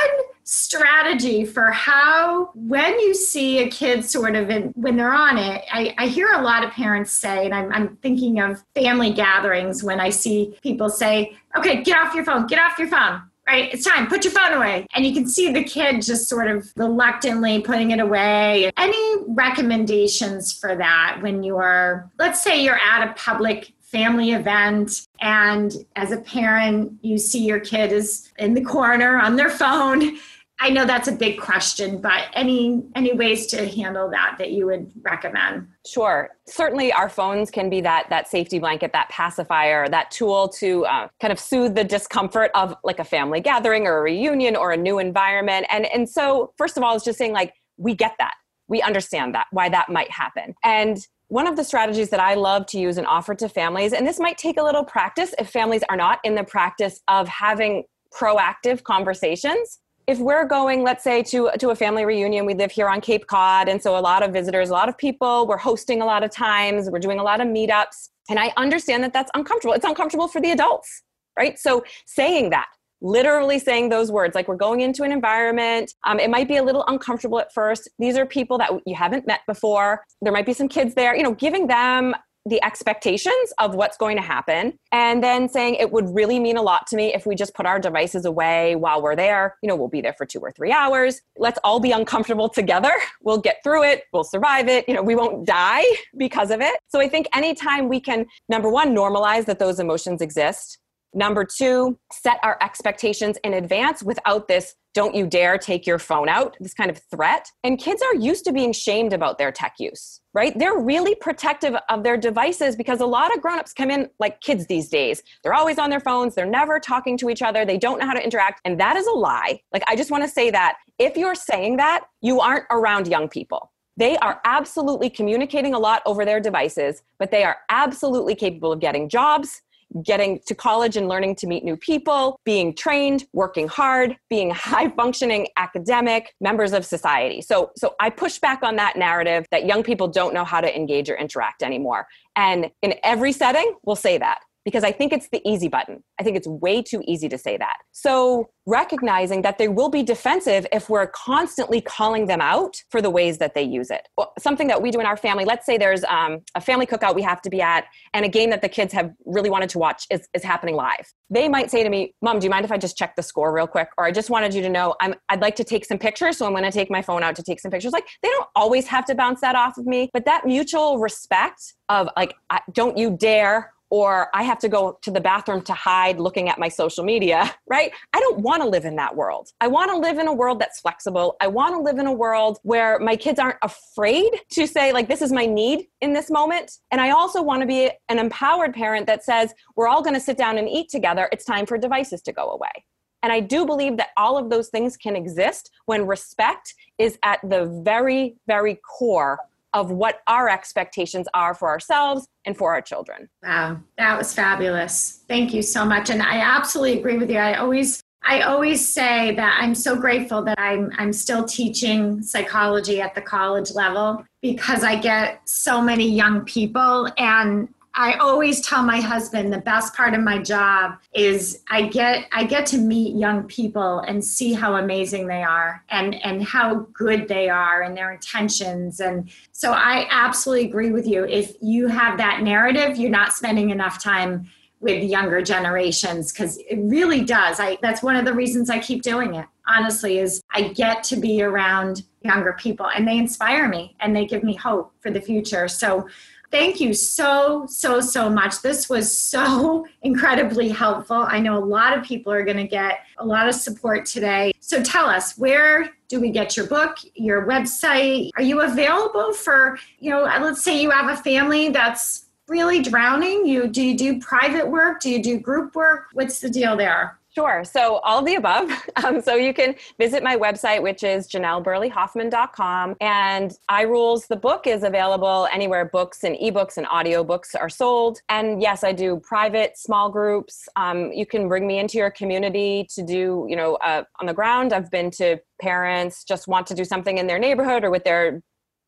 strategy 0.45 1.45
for 1.45 1.71
how 1.71 2.51
when 2.55 2.99
you 3.01 3.15
see 3.15 3.61
a 3.61 3.69
kid 3.69 4.05
sort 4.05 4.37
of 4.37 4.51
in, 4.51 4.73
when 4.77 4.97
they're 4.97 5.15
on 5.15 5.39
it 5.39 5.65
I, 5.73 5.95
I 5.97 6.07
hear 6.07 6.31
a 6.33 6.43
lot 6.43 6.65
of 6.65 6.71
parents 6.71 7.13
say 7.13 7.47
and 7.47 7.55
I'm, 7.55 7.73
I'm 7.73 7.97
thinking 7.97 8.41
of 8.41 8.63
family 8.75 9.11
gatherings 9.11 9.83
when 9.83 10.01
i 10.01 10.11
see 10.11 10.55
people 10.63 10.91
say 10.91 11.35
okay 11.57 11.83
get 11.83 11.97
off 11.97 12.15
your 12.15 12.25
phone 12.25 12.47
get 12.47 12.59
off 12.59 12.79
your 12.79 12.89
phone 12.89 13.23
right? 13.47 13.73
It's 13.73 13.85
time 13.85 14.07
put 14.07 14.25
your 14.25 14.33
phone 14.33 14.55
away. 14.55 14.87
And 14.95 15.05
you 15.05 15.13
can 15.13 15.29
see 15.29 15.53
the 15.53 15.65
kid 15.65 16.03
just 16.03 16.29
sort 16.29 16.49
of 16.49 16.67
reluctantly 16.77 17.61
putting 17.61 17.91
it 17.91 18.01
away. 18.01 18.73
Any 18.77 19.17
recommendations 19.29 20.53
for 20.53 20.75
that 20.77 21.19
when 21.21 21.43
you 21.43 21.57
are 21.57 22.11
let's 22.19 22.43
say 22.43 22.63
you're 22.63 22.79
at 22.79 23.09
a 23.09 23.13
public 23.15 23.73
family 23.95 24.33
event. 24.33 25.07
And 25.21 25.73
as 25.95 26.11
a 26.11 26.19
parent 26.19 26.99
you 27.03 27.17
see 27.17 27.47
your 27.47 27.61
kid 27.61 27.93
is 27.93 28.33
in 28.39 28.55
the 28.55 28.65
corner 28.65 29.21
on 29.21 29.37
their 29.37 29.51
phone. 29.51 30.19
I 30.61 30.71
know 30.71 30.85
that's 30.85 31.09
a 31.09 31.13
big 31.13 31.39
question 31.39 32.01
but 32.01 32.25
any 32.35 32.83
any 32.97 33.13
ways 33.13 33.47
to 33.49 33.69
handle 33.69 34.11
that 34.11 34.35
that 34.39 34.51
you 34.51 34.67
would 34.67 34.91
recommend? 35.03 35.69
Sure. 35.87 36.31
Certainly 36.47 36.93
our 36.93 37.09
phones 37.09 37.53
can 37.53 37.71
be 37.71 37.81
that 37.83 38.07
that 38.11 38.27
safety 38.29 38.59
blanket 38.59 38.93
that 38.93 39.09
pacifier 39.11 39.89
that 39.89 40.11
tool 40.11 40.49
to 40.61 40.85
uh, 40.87 41.09
kind 41.21 41.33
of 41.33 41.39
soothe 41.39 41.77
the 41.77 41.85
discomfort 41.85 42.51
of 42.55 42.75
like 42.83 42.99
a 42.99 43.05
family 43.05 43.41
gathering 43.41 43.87
or 43.87 43.99
a 43.99 44.03
reunion 44.03 44.57
or 44.57 44.73
a 44.73 44.77
new 44.77 44.99
environment. 44.99 45.67
And 45.71 45.87
and 45.87 46.09
so 46.09 46.53
first 46.59 46.77
of 46.77 46.83
all 46.83 46.97
it's 46.97 47.05
just 47.05 47.19
saying 47.19 47.33
like 47.33 47.55
we 47.77 47.95
get 47.95 48.15
that. 48.19 48.35
We 48.67 48.83
understand 48.83 49.35
that 49.37 49.47
why 49.53 49.69
that 49.69 49.89
might 49.89 50.11
happen. 50.11 50.55
And 50.65 50.99
one 51.29 51.47
of 51.47 51.57
the 51.57 51.65
strategies 51.65 52.11
that 52.11 52.21
I 52.21 52.35
love 52.35 52.67
to 52.67 52.79
use 52.79 52.99
and 52.99 53.07
offer 53.07 53.35
to 53.37 53.49
families, 53.49 53.93
and 53.93 54.07
this 54.07 54.21
might 54.21 54.39
take 54.39 54.59
a 54.59 54.63
little 54.63 54.85
practice 54.85 55.35
if 55.39 55.49
families 55.49 55.83
are 55.89 55.97
not 55.97 56.21
in 56.25 56.35
the 56.35 56.45
practice 56.45 57.01
of 57.09 57.29
having 57.29 57.85
proactive 58.15 58.83
conversations. 58.83 59.81
If 60.07 60.19
we're 60.19 60.45
going, 60.45 60.83
let's 60.83 61.03
say, 61.03 61.23
to, 61.25 61.51
to 61.59 61.71
a 61.71 61.75
family 61.75 62.05
reunion, 62.05 62.45
we 62.45 62.55
live 62.55 62.71
here 62.71 62.89
on 62.89 63.01
Cape 63.01 63.27
Cod, 63.27 63.69
and 63.69 63.83
so 63.83 63.99
a 63.99 64.01
lot 64.01 64.23
of 64.23 64.33
visitors, 64.33 64.69
a 64.69 64.73
lot 64.73 64.89
of 64.89 64.99
people, 64.99 65.47
we're 65.47 65.57
hosting 65.57 66.03
a 66.03 66.05
lot 66.05 66.23
of 66.23 66.31
times, 66.31 66.91
we're 66.91 66.99
doing 66.99 67.19
a 67.19 67.23
lot 67.23 67.41
of 67.41 67.49
meetups, 67.49 68.11
and 68.29 68.39
I 68.39 68.53
understand 68.59 69.03
that 69.03 69.15
that's 69.15 69.31
uncomfortable. 69.35 69.73
It's 69.75 69.85
uncomfortable 69.85 70.29
for 70.29 70.43
the 70.43 70.51
adults, 70.51 71.03
right? 71.39 71.59
So 71.59 71.85
saying 72.07 72.51
that, 72.51 72.67
literally 73.01 73.59
saying 73.59 73.89
those 73.89 74.11
words 74.11 74.35
like 74.35 74.49
we're 74.49 74.57
going 74.57 74.81
into 74.81 75.03
an 75.03 75.13
environment 75.13 75.93
um, 76.05 76.19
it 76.19 76.31
might 76.31 76.49
be 76.49 76.57
a 76.57 76.63
little 76.63 76.85
uncomfortable 76.89 77.39
at 77.39 77.53
first. 77.53 77.89
These 77.99 78.17
are 78.17 78.27
people 78.27 78.59
that 78.59 78.71
you 78.87 78.95
haven't 78.95 79.27
met 79.27 79.41
before. 79.47 80.05
There 80.23 80.33
might 80.33 80.47
be 80.47 80.55
some 80.55 80.69
kids 80.69 80.95
there 80.95 81.15
you 81.17 81.23
know 81.23 81.35
giving 81.35 81.67
them 81.67 82.15
the 82.47 82.63
expectations 82.63 83.55
of 83.59 83.75
what's 83.75 83.97
going 83.97 84.17
to 84.17 84.23
happen 84.23 84.79
and 84.93 85.23
then 85.23 85.49
saying 85.49 85.77
it 85.77 85.91
would 85.91 86.15
really 86.15 86.39
mean 86.39 86.59
a 86.59 86.63
lot 86.63 86.87
to 86.87 86.97
me 86.97 87.15
if 87.15 87.25
we 87.25 87.35
just 87.35 87.55
put 87.55 87.65
our 87.65 87.79
devices 87.79 88.27
away 88.27 88.77
while 88.77 89.01
we're 89.01 89.17
there. 89.17 89.57
You 89.63 89.69
know 89.69 89.77
we'll 89.77 89.89
be 89.89 90.03
there 90.03 90.13
for 90.13 90.27
two 90.27 90.41
or 90.41 90.53
three 90.53 90.71
hours. 90.71 91.21
Let's 91.39 91.59
all 91.65 91.81
be 91.81 91.93
uncomfortable 91.93 92.49
together. 92.49 92.93
We'll 93.23 93.41
get 93.41 93.57
through 93.65 93.85
it. 93.85 94.03
We'll 94.13 94.25
survive 94.25 94.69
it. 94.69 94.87
You 94.87 94.95
know 94.95 95.03
we 95.03 95.15
won't 95.15 95.47
die 95.47 95.85
because 96.19 96.51
of 96.51 96.61
it. 96.61 96.79
So 96.89 97.01
i 97.01 97.09
think 97.09 97.27
anytime 97.35 97.89
we 97.89 98.01
can 98.01 98.27
number 98.51 98.69
one 98.69 98.95
normalize 98.95 99.47
that 99.47 99.59
those 99.59 99.81
emotions 99.81 100.21
exist 100.21 100.79
Number 101.15 101.45
two, 101.45 101.99
set 102.13 102.39
our 102.43 102.59
expectations 102.61 103.39
in 103.45 103.55
advance 103.55 104.03
without 104.03 104.49
this 104.49 104.75
don't 104.95 105.15
you 105.15 105.27
dare 105.27 105.59
take 105.59 105.87
your 105.87 105.99
phone 105.99 106.29
out, 106.29 106.57
this 106.61 106.73
kind 106.73 106.89
of 106.89 107.01
threat. 107.11 107.51
And 107.65 107.79
kids 107.79 108.01
are 108.01 108.15
used 108.15 108.45
to 108.45 108.53
being 108.53 108.73
shamed 108.73 109.13
about 109.13 109.39
their 109.39 109.51
tech 109.51 109.75
use, 109.81 110.21
right? 110.33 110.57
They're 110.57 110.79
really 110.79 111.17
protective 111.17 111.75
of 111.89 112.05
their 112.05 112.17
devices 112.17 112.77
because 112.77 113.01
a 113.01 113.07
lot 113.07 113.35
of 113.35 113.43
grown-ups 113.43 113.73
come 113.73 113.91
in 113.91 114.09
like 114.21 114.41
kids 114.41 114.67
these 114.67 114.89
days. 114.89 115.21
They're 115.43 115.55
always 115.55 115.79
on 115.79 115.91
their 115.91 116.01
phones, 116.01 116.37
they're 116.37 116.47
never 116.47 116.79
talking 116.79 117.19
to 117.19 117.29
each 117.29 117.43
other, 117.43 117.65
they 117.65 117.77
don't 117.77 117.99
know 117.99 118.07
how 118.07 118.15
to 118.15 118.23
interact. 118.23 118.61
And 118.65 118.79
that 118.79 118.97
is 118.97 119.07
a 119.07 119.13
lie. 119.13 119.61
Like, 119.73 119.83
I 119.89 119.97
just 119.97 120.13
want 120.13 120.23
to 120.23 120.31
say 120.31 120.51
that 120.53 120.77
if 120.99 121.17
you're 121.17 121.35
saying 121.35 121.77
that, 121.79 122.05
you 122.21 122.41
aren't 122.41 122.67
around 122.71 123.09
young 123.09 123.29
people. 123.29 123.73
They 123.97 124.17
are 124.19 124.41
absolutely 124.45 125.11
communicating 125.11 125.75
a 125.75 125.79
lot 125.79 126.03
over 126.07 126.25
their 126.25 126.41
devices, 126.41 127.03
but 127.19 127.31
they 127.31 127.45
are 127.45 127.59
absolutely 127.69 128.35
capable 128.35 128.73
of 128.73 128.81
getting 128.81 129.09
jobs, 129.09 129.63
getting 130.03 130.41
to 130.47 130.55
college 130.55 130.97
and 130.97 131.09
learning 131.09 131.37
to 131.37 131.47
meet 131.47 131.65
new 131.65 131.77
people, 131.77 132.41
being 132.45 132.75
trained, 132.75 133.25
working 133.33 133.69
hard, 133.69 134.17
being 134.29 134.51
high 134.51 134.89
functioning 134.91 135.49
academic 135.57 136.35
members 136.41 136.73
of 136.73 136.85
society. 136.85 137.41
So 137.41 137.71
so 137.77 137.95
I 138.01 138.11
push 138.11 138.39
back 138.39 138.63
on 138.63 138.77
that 138.77 138.97
narrative 138.97 139.47
that 139.51 139.67
young 139.67 139.83
people 139.83 140.09
don't 140.09 140.35
know 140.35 140.45
how 140.45 140.61
to 140.61 140.77
engage 140.77 141.09
or 141.09 141.17
interact 141.17 141.63
anymore. 141.63 142.07
And 142.37 142.71
in 142.83 142.95
every 143.03 143.33
setting, 143.33 143.75
we'll 143.85 143.97
say 143.97 144.19
that. 144.19 144.39
Because 144.65 144.85
I 144.85 144.93
think 144.93 145.13
it's 145.13 145.29
the 145.29 145.43
easy 145.49 145.69
button. 145.69 146.03
I 146.19 146.23
think 146.23 146.37
it's 146.37 146.49
way 146.49 146.83
too 146.83 147.03
easy 147.07 147.29
to 147.29 147.39
say 147.39 147.57
that. 147.57 147.77
So, 147.93 148.51
recognizing 148.67 149.43
that 149.43 149.59
they 149.59 149.69
will 149.69 149.91
be 149.91 150.03
defensive 150.03 150.67
if 150.73 150.89
we're 150.89 151.07
constantly 151.09 151.83
calling 151.83 152.27
them 152.27 152.41
out 152.41 152.75
for 152.91 153.03
the 153.03 153.11
ways 153.11 153.37
that 153.37 153.55
they 153.55 153.63
use 153.63 153.91
it. 153.91 154.09
Well, 154.17 154.33
something 154.39 154.69
that 154.69 154.81
we 154.81 154.91
do 154.91 155.01
in 155.01 155.07
our 155.07 155.19
family, 155.19 155.45
let's 155.45 155.67
say 155.67 155.77
there's 155.77 156.03
um, 156.05 156.41
a 156.55 156.63
family 156.63 156.87
cookout 156.87 157.15
we 157.15 157.21
have 157.23 157.43
to 157.43 157.51
be 157.51 157.61
at, 157.61 157.85
and 158.15 158.25
a 158.25 158.29
game 158.29 158.49
that 158.51 158.63
the 158.63 158.69
kids 158.71 158.95
have 158.95 159.11
really 159.27 159.51
wanted 159.51 159.69
to 159.71 159.79
watch 159.79 160.07
is, 160.11 160.27
is 160.33 160.43
happening 160.43 160.77
live. 160.77 161.13
They 161.29 161.47
might 161.47 161.71
say 161.71 161.83
to 161.83 161.91
me, 161.91 162.15
Mom, 162.23 162.39
do 162.39 162.45
you 162.45 162.51
mind 162.51 162.65
if 162.65 162.73
I 162.73 162.79
just 162.79 162.97
check 162.97 163.17
the 163.17 163.23
score 163.23 163.53
real 163.53 163.67
quick? 163.67 163.89
Or 163.99 164.07
I 164.07 164.13
just 164.13 164.31
wanted 164.31 164.55
you 164.55 164.63
to 164.63 164.71
know 164.71 164.95
I'm, 165.01 165.15
I'd 165.29 165.43
like 165.43 165.57
to 165.57 165.65
take 165.65 165.85
some 165.85 165.99
pictures, 165.99 166.39
so 166.39 166.47
I'm 166.47 166.53
going 166.53 166.65
to 166.65 166.71
take 166.71 166.91
my 166.91 167.03
phone 167.03 167.23
out 167.23 167.37
to 167.37 167.43
take 167.43 167.61
some 167.61 167.71
pictures. 167.71 167.93
Like, 167.93 168.07
they 168.23 168.29
don't 168.29 168.49
always 168.57 168.87
have 168.87 169.05
to 169.07 169.15
bounce 169.15 169.43
that 169.43 169.57
off 169.57 169.77
of 169.77 169.85
me, 169.85 170.09
but 170.15 170.25
that 170.25 170.47
mutual 170.47 170.99
respect 170.99 171.75
of 171.91 172.09
like, 172.17 172.35
don't 172.73 172.97
you 172.97 173.17
dare 173.19 173.74
or 173.91 174.29
I 174.35 174.43
have 174.43 174.59
to 174.61 174.69
go 174.69 174.99
to 175.03 175.11
the 175.11 175.21
bathroom 175.21 175.63
to 175.63 175.73
hide 175.73 176.19
looking 176.19 176.49
at 176.49 176.59
my 176.59 176.69
social 176.69 177.05
media, 177.05 177.55
right? 177.69 177.93
I 178.13 178.21
don't 178.21 178.41
want 178.41 178.63
to 178.63 178.69
live 178.69 178.85
in 178.85 178.97
that 178.97 179.15
world. 179.15 179.51
I 179.61 179.69
want 179.69 179.91
to 179.91 179.97
live 179.97 180.19
in 180.19 180.29
a 180.29 180.33
world 180.33 180.61
that's 180.61 180.81
flexible. 180.81 181.37
I 181.41 181.47
want 181.49 181.75
to 181.75 181.81
live 181.81 181.99
in 181.99 182.07
a 182.07 182.13
world 182.13 182.59
where 182.63 182.99
my 182.99 183.17
kids 183.17 183.39
aren't 183.39 183.59
afraid 183.63 184.31
to 184.53 184.67
say, 184.67 184.93
like, 184.93 185.09
this 185.09 185.23
is 185.23 185.33
my 185.33 185.47
need 185.47 185.87
in 186.01 186.13
this 186.13 186.31
moment. 186.31 186.79
And 186.91 187.01
I 187.01 187.11
also 187.11 187.43
want 187.43 187.61
to 187.63 187.67
be 187.67 187.91
an 188.09 188.19
empowered 188.19 188.75
parent 188.75 189.07
that 189.07 189.25
says, 189.25 189.55
we're 189.77 189.89
all 189.89 190.03
going 190.03 190.15
to 190.15 190.21
sit 190.21 190.37
down 190.37 190.59
and 190.59 190.69
eat 190.69 190.89
together. 190.89 191.29
It's 191.33 191.45
time 191.45 191.67
for 191.67 191.79
devices 191.79 192.23
to 192.23 192.33
go 192.33 192.51
away. 192.51 192.85
And 193.25 193.33
I 193.33 193.41
do 193.41 193.65
believe 193.65 193.97
that 193.97 194.11
all 194.19 194.37
of 194.37 194.51
those 194.51 194.69
things 194.69 194.99
can 194.99 195.17
exist 195.17 195.71
when 195.87 196.07
respect 196.07 196.75
is 196.99 197.19
at 197.23 197.41
the 197.43 197.81
very, 197.83 198.37
very 198.47 198.79
core 198.99 199.39
of 199.75 199.91
what 199.91 200.21
our 200.27 200.49
expectations 200.49 201.27
are 201.35 201.53
for 201.53 201.69
ourselves 201.69 202.27
and 202.47 202.57
for 202.57 202.73
our 202.73 202.81
children. 202.81 203.29
Wow, 203.43 203.81
that 203.99 204.17
was 204.17 204.33
fabulous. 204.33 205.25
Thank 205.29 205.53
you 205.53 205.61
so 205.61 205.85
much. 205.85 206.09
And 206.09 206.23
I 206.23 206.39
absolutely 206.39 206.99
agree 206.99 207.19
with 207.19 207.31
you. 207.31 207.39
I 207.39 207.55
always 207.55 208.01
I 208.27 208.41
always 208.41 208.87
say 208.87 209.35
that 209.35 209.59
I'm 209.61 209.75
so 209.75 209.97
grateful 209.97 210.43
that 210.45 210.59
I'm 210.59 210.91
I'm 210.97 211.13
still 211.13 211.45
teaching 211.45 212.23
psychology 212.23 213.03
at 213.03 213.15
the 213.15 213.21
college 213.21 213.73
level 213.73 214.25
because 214.41 214.83
I 214.83 214.97
get 214.97 215.47
so 215.49 215.83
many 215.83 216.09
young 216.09 216.45
people 216.45 217.11
and 217.19 217.69
I 217.97 218.15
always 218.15 218.61
tell 218.61 218.83
my 218.83 219.01
husband 219.01 219.53
the 219.53 219.59
best 219.59 219.95
part 219.95 220.15
of 220.15 220.21
my 220.21 220.39
job 220.39 220.97
is 221.15 221.63
I 221.71 221.83
get 221.83 222.27
I 222.33 222.45
get 222.45 222.67
to 222.67 222.79
meet 222.79 223.17
young 223.17 223.45
people 223.45 224.01
and 224.01 224.25
see 224.25 224.53
how 224.53 224.77
amazing 224.77 225.29
they 225.29 225.43
are 225.43 225.83
and 225.91 226.15
and 226.25 226.43
how 226.43 226.87
good 226.93 227.29
they 227.29 227.49
are 227.49 227.83
and 227.83 227.97
their 227.97 228.13
intentions. 228.13 228.99
And 229.01 229.31
so 229.53 229.73
I 229.73 230.09
absolutely 230.11 230.67
agree 230.67 230.91
with 230.91 231.07
you. 231.07 231.25
If 231.25 231.55
you 231.61 231.87
have 231.87 232.19
that 232.19 232.43
narrative 232.43 232.97
you're 232.97 233.11
not 233.11 233.33
spending 233.33 233.71
enough 233.71 234.03
time 234.03 234.51
with 234.81 235.03
younger 235.03 235.41
generations 235.41 236.33
because 236.33 236.59
it 236.59 236.79
really 236.83 237.25
does. 237.25 237.61
I 237.61 237.79
that's 237.81 238.03
one 238.03 238.17
of 238.17 238.25
the 238.25 238.35
reasons 238.35 238.71
I 238.71 238.81
keep 238.81 239.03
doing 239.03 239.37
it 239.37 239.47
honestly 239.69 240.19
is 240.19 240.43
I 240.51 240.69
get 240.69 241.05
to 241.05 241.17
be 241.17 241.43
around 241.43 242.03
younger 242.23 242.55
people 242.55 242.89
and 242.89 243.07
they 243.07 243.19
inspire 243.19 243.69
me 243.69 243.95
and 244.01 244.17
they 244.17 244.27
give 244.27 244.43
me 244.43 244.55
hope 244.55 244.93
for 245.01 245.11
the 245.11 245.21
future. 245.21 245.69
So 245.69 246.09
thank 246.51 246.81
you 246.81 246.95
so, 246.95 247.67
so, 247.69 248.01
so 248.01 248.31
much. 248.31 248.63
This 248.63 248.89
was 248.89 249.17
so 249.17 249.87
incredibly 250.03 250.69
helpful. 250.69 251.27
I 251.29 251.41
know 251.41 251.59
a 251.59 251.65
lot 251.65 251.97
of 251.97 252.05
people 252.05 252.33
are 252.33 252.45
going 252.45 252.57
to 252.57 252.67
get 252.67 253.01
a 253.19 253.25
lot 253.25 253.49
of 253.49 253.55
support 253.55 254.07
today. 254.07 254.53
So 254.61 254.83
tell 254.83 255.07
us, 255.07 255.37
where 255.39 255.91
do 256.09 256.21
we 256.21 256.31
get 256.31 256.57
your 256.57 256.67
book, 256.67 256.99
your 257.15 257.47
website? 257.47 258.31
Are 258.37 258.43
you 258.43 258.61
available 258.61 259.33
for, 259.33 259.79
you 259.99 260.11
know, 260.11 260.25
uh, 260.25 260.39
let's 260.41 260.63
say 260.63 260.81
you 260.81 260.91
have 260.91 261.11
a 261.11 261.23
family 261.23 261.71
that's 261.71 262.25
really 262.47 262.83
drowning 262.83 263.47
you 263.47 263.67
do 263.67 263.83
you 263.83 263.97
do 263.97 264.21
private 264.21 264.69
work 264.69 265.01
do 265.01 265.11
you 265.11 265.23
do 265.23 265.39
group 265.39 265.75
work 265.75 266.09
what's 266.13 266.41
the 266.41 266.51
deal 266.51 266.77
there 266.77 267.19
Sure. 267.35 267.65
So 267.65 267.97
all 268.05 268.21
of 268.21 268.27
the 268.27 268.37
above. 268.37 268.71
Um, 269.05 269.21
so 269.21 269.35
you 269.35 269.53
can 269.53 269.75
visit 269.99 270.23
my 270.23 270.37
website, 270.37 270.81
which 270.81 271.03
is 271.03 271.27
janellburleyhofmann.com. 271.29 272.95
And 273.01 273.59
iRules, 273.69 274.29
the 274.29 274.37
book 274.37 274.67
is 274.67 274.83
available 274.83 275.49
anywhere 275.53 275.85
books 275.85 276.23
and 276.23 276.37
ebooks 276.37 276.77
and 276.77 276.87
audiobooks 276.87 277.55
are 277.59 277.69
sold. 277.69 278.21
And 278.29 278.63
yes, 278.63 278.85
I 278.85 278.93
do 278.93 279.21
private 279.23 279.77
small 279.77 280.11
groups. 280.11 280.69
Um, 280.77 281.13
you 281.13 281.27
can 281.27 281.49
bring 281.49 281.67
me 281.67 281.81
into 281.81 281.99
your 281.99 282.11
community 282.11 282.87
to 282.95 283.03
do, 283.03 283.47
you 283.49 283.57
know, 283.57 283.75
uh, 283.77 284.05
on 284.21 284.27
the 284.27 284.35
ground. 284.35 284.73
I've 284.73 284.91
been 284.91 285.11
to 285.13 285.39
parents 285.61 286.25
just 286.25 286.47
want 286.47 286.67
to 286.69 286.75
do 286.75 286.85
something 286.85 287.19
in 287.19 287.27
their 287.27 287.39
neighborhood 287.39 287.85
or 287.85 287.91
with 287.91 288.05
their 288.05 288.43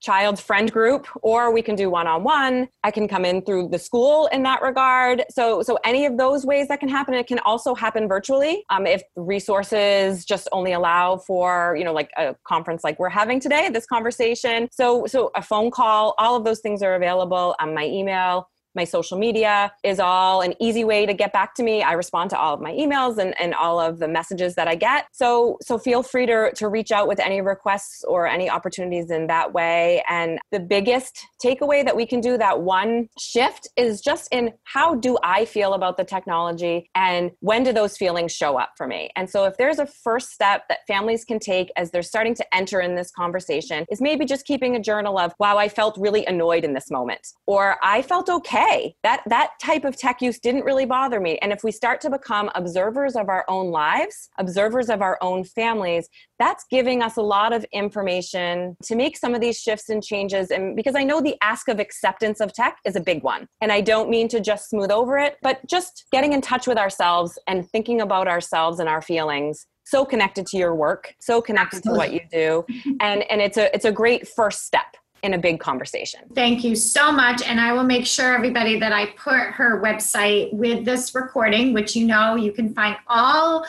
child's 0.06 0.40
friend 0.40 0.70
group 0.72 1.08
or 1.22 1.52
we 1.52 1.62
can 1.62 1.74
do 1.74 1.90
one-on-one. 1.90 2.68
I 2.84 2.90
can 2.92 3.08
come 3.08 3.24
in 3.24 3.42
through 3.42 3.70
the 3.74 3.78
school 3.78 4.28
in 4.28 4.44
that 4.44 4.62
regard. 4.62 5.24
So 5.30 5.62
so 5.62 5.78
any 5.84 6.06
of 6.06 6.16
those 6.16 6.46
ways 6.46 6.68
that 6.68 6.78
can 6.78 6.88
happen 6.88 7.12
it 7.14 7.26
can 7.26 7.40
also 7.40 7.74
happen 7.74 8.06
virtually 8.06 8.64
um, 8.70 8.86
if 8.86 9.02
resources 9.16 10.24
just 10.24 10.46
only 10.52 10.72
allow 10.72 11.16
for 11.16 11.74
you 11.78 11.84
know 11.84 11.92
like 11.92 12.10
a 12.16 12.36
conference 12.52 12.84
like 12.84 12.96
we're 13.00 13.16
having 13.22 13.40
today 13.40 13.68
this 13.68 13.86
conversation. 13.86 14.68
So 14.70 15.06
so 15.06 15.18
a 15.34 15.42
phone 15.42 15.70
call 15.72 16.14
all 16.18 16.36
of 16.36 16.44
those 16.44 16.60
things 16.60 16.82
are 16.82 16.94
available 16.94 17.56
on 17.58 17.74
my 17.74 17.86
email 17.86 18.48
my 18.76 18.84
social 18.84 19.18
media 19.18 19.72
is 19.82 19.98
all 19.98 20.42
an 20.42 20.54
easy 20.60 20.84
way 20.84 21.06
to 21.06 21.14
get 21.14 21.32
back 21.32 21.54
to 21.54 21.62
me. 21.62 21.82
I 21.82 21.92
respond 21.92 22.30
to 22.30 22.38
all 22.38 22.54
of 22.54 22.60
my 22.60 22.72
emails 22.72 23.18
and, 23.18 23.34
and 23.40 23.54
all 23.54 23.80
of 23.80 23.98
the 23.98 24.06
messages 24.06 24.54
that 24.54 24.68
I 24.68 24.74
get. 24.74 25.06
So 25.12 25.58
so 25.62 25.78
feel 25.78 26.02
free 26.02 26.26
to, 26.26 26.52
to 26.54 26.68
reach 26.68 26.92
out 26.92 27.08
with 27.08 27.18
any 27.18 27.40
requests 27.40 28.04
or 28.04 28.26
any 28.26 28.48
opportunities 28.48 29.10
in 29.10 29.26
that 29.28 29.52
way. 29.52 30.04
And 30.08 30.38
the 30.52 30.60
biggest 30.60 31.26
takeaway 31.44 31.84
that 31.84 31.96
we 31.96 32.06
can 32.06 32.20
do 32.20 32.36
that 32.38 32.60
one 32.60 33.08
shift 33.18 33.68
is 33.76 34.00
just 34.00 34.28
in 34.30 34.52
how 34.64 34.94
do 34.94 35.16
I 35.22 35.44
feel 35.44 35.74
about 35.74 35.96
the 35.96 36.04
technology 36.04 36.90
and 36.94 37.30
when 37.40 37.62
do 37.62 37.72
those 37.72 37.96
feelings 37.96 38.32
show 38.32 38.58
up 38.58 38.72
for 38.76 38.86
me? 38.86 39.10
And 39.16 39.28
so 39.28 39.44
if 39.44 39.56
there's 39.56 39.78
a 39.78 39.86
first 39.86 40.30
step 40.30 40.64
that 40.68 40.80
families 40.86 41.24
can 41.24 41.38
take 41.38 41.70
as 41.76 41.90
they're 41.90 42.02
starting 42.02 42.34
to 42.34 42.54
enter 42.54 42.80
in 42.80 42.94
this 42.94 43.10
conversation 43.10 43.86
is 43.90 44.00
maybe 44.00 44.24
just 44.24 44.44
keeping 44.44 44.76
a 44.76 44.80
journal 44.80 45.18
of, 45.18 45.32
wow, 45.38 45.56
I 45.56 45.68
felt 45.68 45.96
really 45.98 46.26
annoyed 46.26 46.64
in 46.64 46.74
this 46.74 46.90
moment, 46.90 47.26
or 47.46 47.76
I 47.82 48.02
felt 48.02 48.28
okay 48.28 48.65
okay. 48.66 48.96
That 49.02 49.22
that 49.26 49.50
type 49.62 49.84
of 49.84 49.96
tech 49.96 50.22
use 50.22 50.38
didn't 50.38 50.64
really 50.64 50.86
bother 50.86 51.20
me. 51.20 51.38
And 51.38 51.52
if 51.52 51.62
we 51.64 51.72
start 51.72 52.00
to 52.02 52.10
become 52.10 52.50
observers 52.54 53.16
of 53.16 53.28
our 53.28 53.44
own 53.48 53.70
lives, 53.70 54.30
observers 54.38 54.88
of 54.88 55.02
our 55.02 55.18
own 55.20 55.44
families, 55.44 56.08
that's 56.38 56.64
giving 56.70 57.02
us 57.02 57.16
a 57.16 57.22
lot 57.22 57.52
of 57.52 57.64
information 57.72 58.76
to 58.84 58.96
make 58.96 59.16
some 59.16 59.34
of 59.34 59.40
these 59.40 59.58
shifts 59.58 59.88
and 59.88 60.02
changes. 60.02 60.50
And 60.50 60.76
because 60.76 60.94
I 60.94 61.04
know 61.04 61.20
the 61.20 61.36
ask 61.42 61.68
of 61.68 61.80
acceptance 61.80 62.40
of 62.40 62.52
tech 62.52 62.78
is 62.84 62.96
a 62.96 63.00
big 63.00 63.22
one. 63.22 63.48
And 63.60 63.72
I 63.72 63.80
don't 63.80 64.10
mean 64.10 64.28
to 64.28 64.40
just 64.40 64.68
smooth 64.70 64.90
over 64.90 65.18
it, 65.18 65.36
but 65.42 65.66
just 65.66 66.04
getting 66.12 66.32
in 66.32 66.40
touch 66.40 66.66
with 66.66 66.78
ourselves 66.78 67.38
and 67.46 67.68
thinking 67.70 68.00
about 68.00 68.28
ourselves 68.28 68.80
and 68.80 68.88
our 68.88 69.02
feelings 69.02 69.66
so 69.84 70.04
connected 70.04 70.44
to 70.44 70.56
your 70.56 70.74
work 70.74 71.14
so 71.20 71.40
connected 71.40 71.76
Absolutely. 71.76 72.08
to 72.08 72.12
what 72.12 72.12
you 72.12 72.28
do 72.32 72.96
and 73.00 73.22
and 73.30 73.40
it's 73.40 73.56
a 73.56 73.72
it's 73.72 73.84
a 73.84 73.92
great 73.92 74.26
first 74.26 74.64
step 74.64 74.96
in 75.26 75.34
a 75.34 75.38
big 75.38 75.60
conversation. 75.60 76.20
Thank 76.34 76.64
you 76.64 76.74
so 76.74 77.12
much. 77.12 77.42
And 77.42 77.60
I 77.60 77.72
will 77.72 77.84
make 77.84 78.06
sure, 78.06 78.32
everybody, 78.32 78.78
that 78.78 78.92
I 78.92 79.06
put 79.06 79.34
her 79.34 79.82
website 79.82 80.52
with 80.52 80.84
this 80.84 81.14
recording, 81.14 81.74
which 81.74 81.94
you 81.94 82.06
know 82.06 82.36
you 82.36 82.52
can 82.52 82.72
find 82.72 82.96
all 83.08 83.66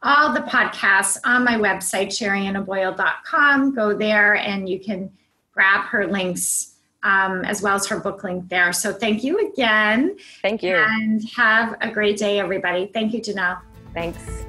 all 0.00 0.32
the 0.32 0.42
podcasts 0.42 1.18
on 1.24 1.42
my 1.42 1.56
website, 1.56 2.06
sheriannaboyle.com. 2.06 3.74
Go 3.74 3.96
there 3.96 4.36
and 4.36 4.68
you 4.68 4.78
can 4.78 5.10
grab 5.52 5.86
her 5.86 6.06
links 6.06 6.76
um, 7.02 7.44
as 7.44 7.62
well 7.62 7.74
as 7.74 7.86
her 7.86 7.98
book 7.98 8.22
link 8.22 8.48
there. 8.48 8.72
So 8.72 8.92
thank 8.92 9.24
you 9.24 9.50
again. 9.50 10.16
Thank 10.40 10.62
you. 10.62 10.76
And 10.76 11.20
have 11.30 11.76
a 11.80 11.90
great 11.90 12.16
day, 12.16 12.38
everybody. 12.38 12.90
Thank 12.94 13.12
you, 13.12 13.20
Janelle. 13.20 13.60
Thanks. 13.92 14.44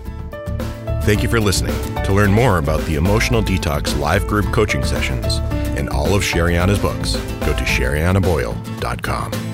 Thank 1.10 1.24
you 1.24 1.30
for 1.30 1.40
listening. 1.40 1.74
To 2.04 2.14
learn 2.14 2.32
more 2.32 2.60
about 2.60 2.82
the 2.82 2.94
Emotional 2.94 3.42
Detox 3.42 3.98
live 3.98 4.28
group 4.28 4.46
coaching 4.54 4.84
sessions 4.84 5.38
and 5.76 5.90
all 5.90 6.14
of 6.14 6.22
Sherianna's 6.22 6.78
books, 6.78 7.16
go 7.40 7.48
to 7.48 7.64
sheriannaboyle.com. 7.64 9.49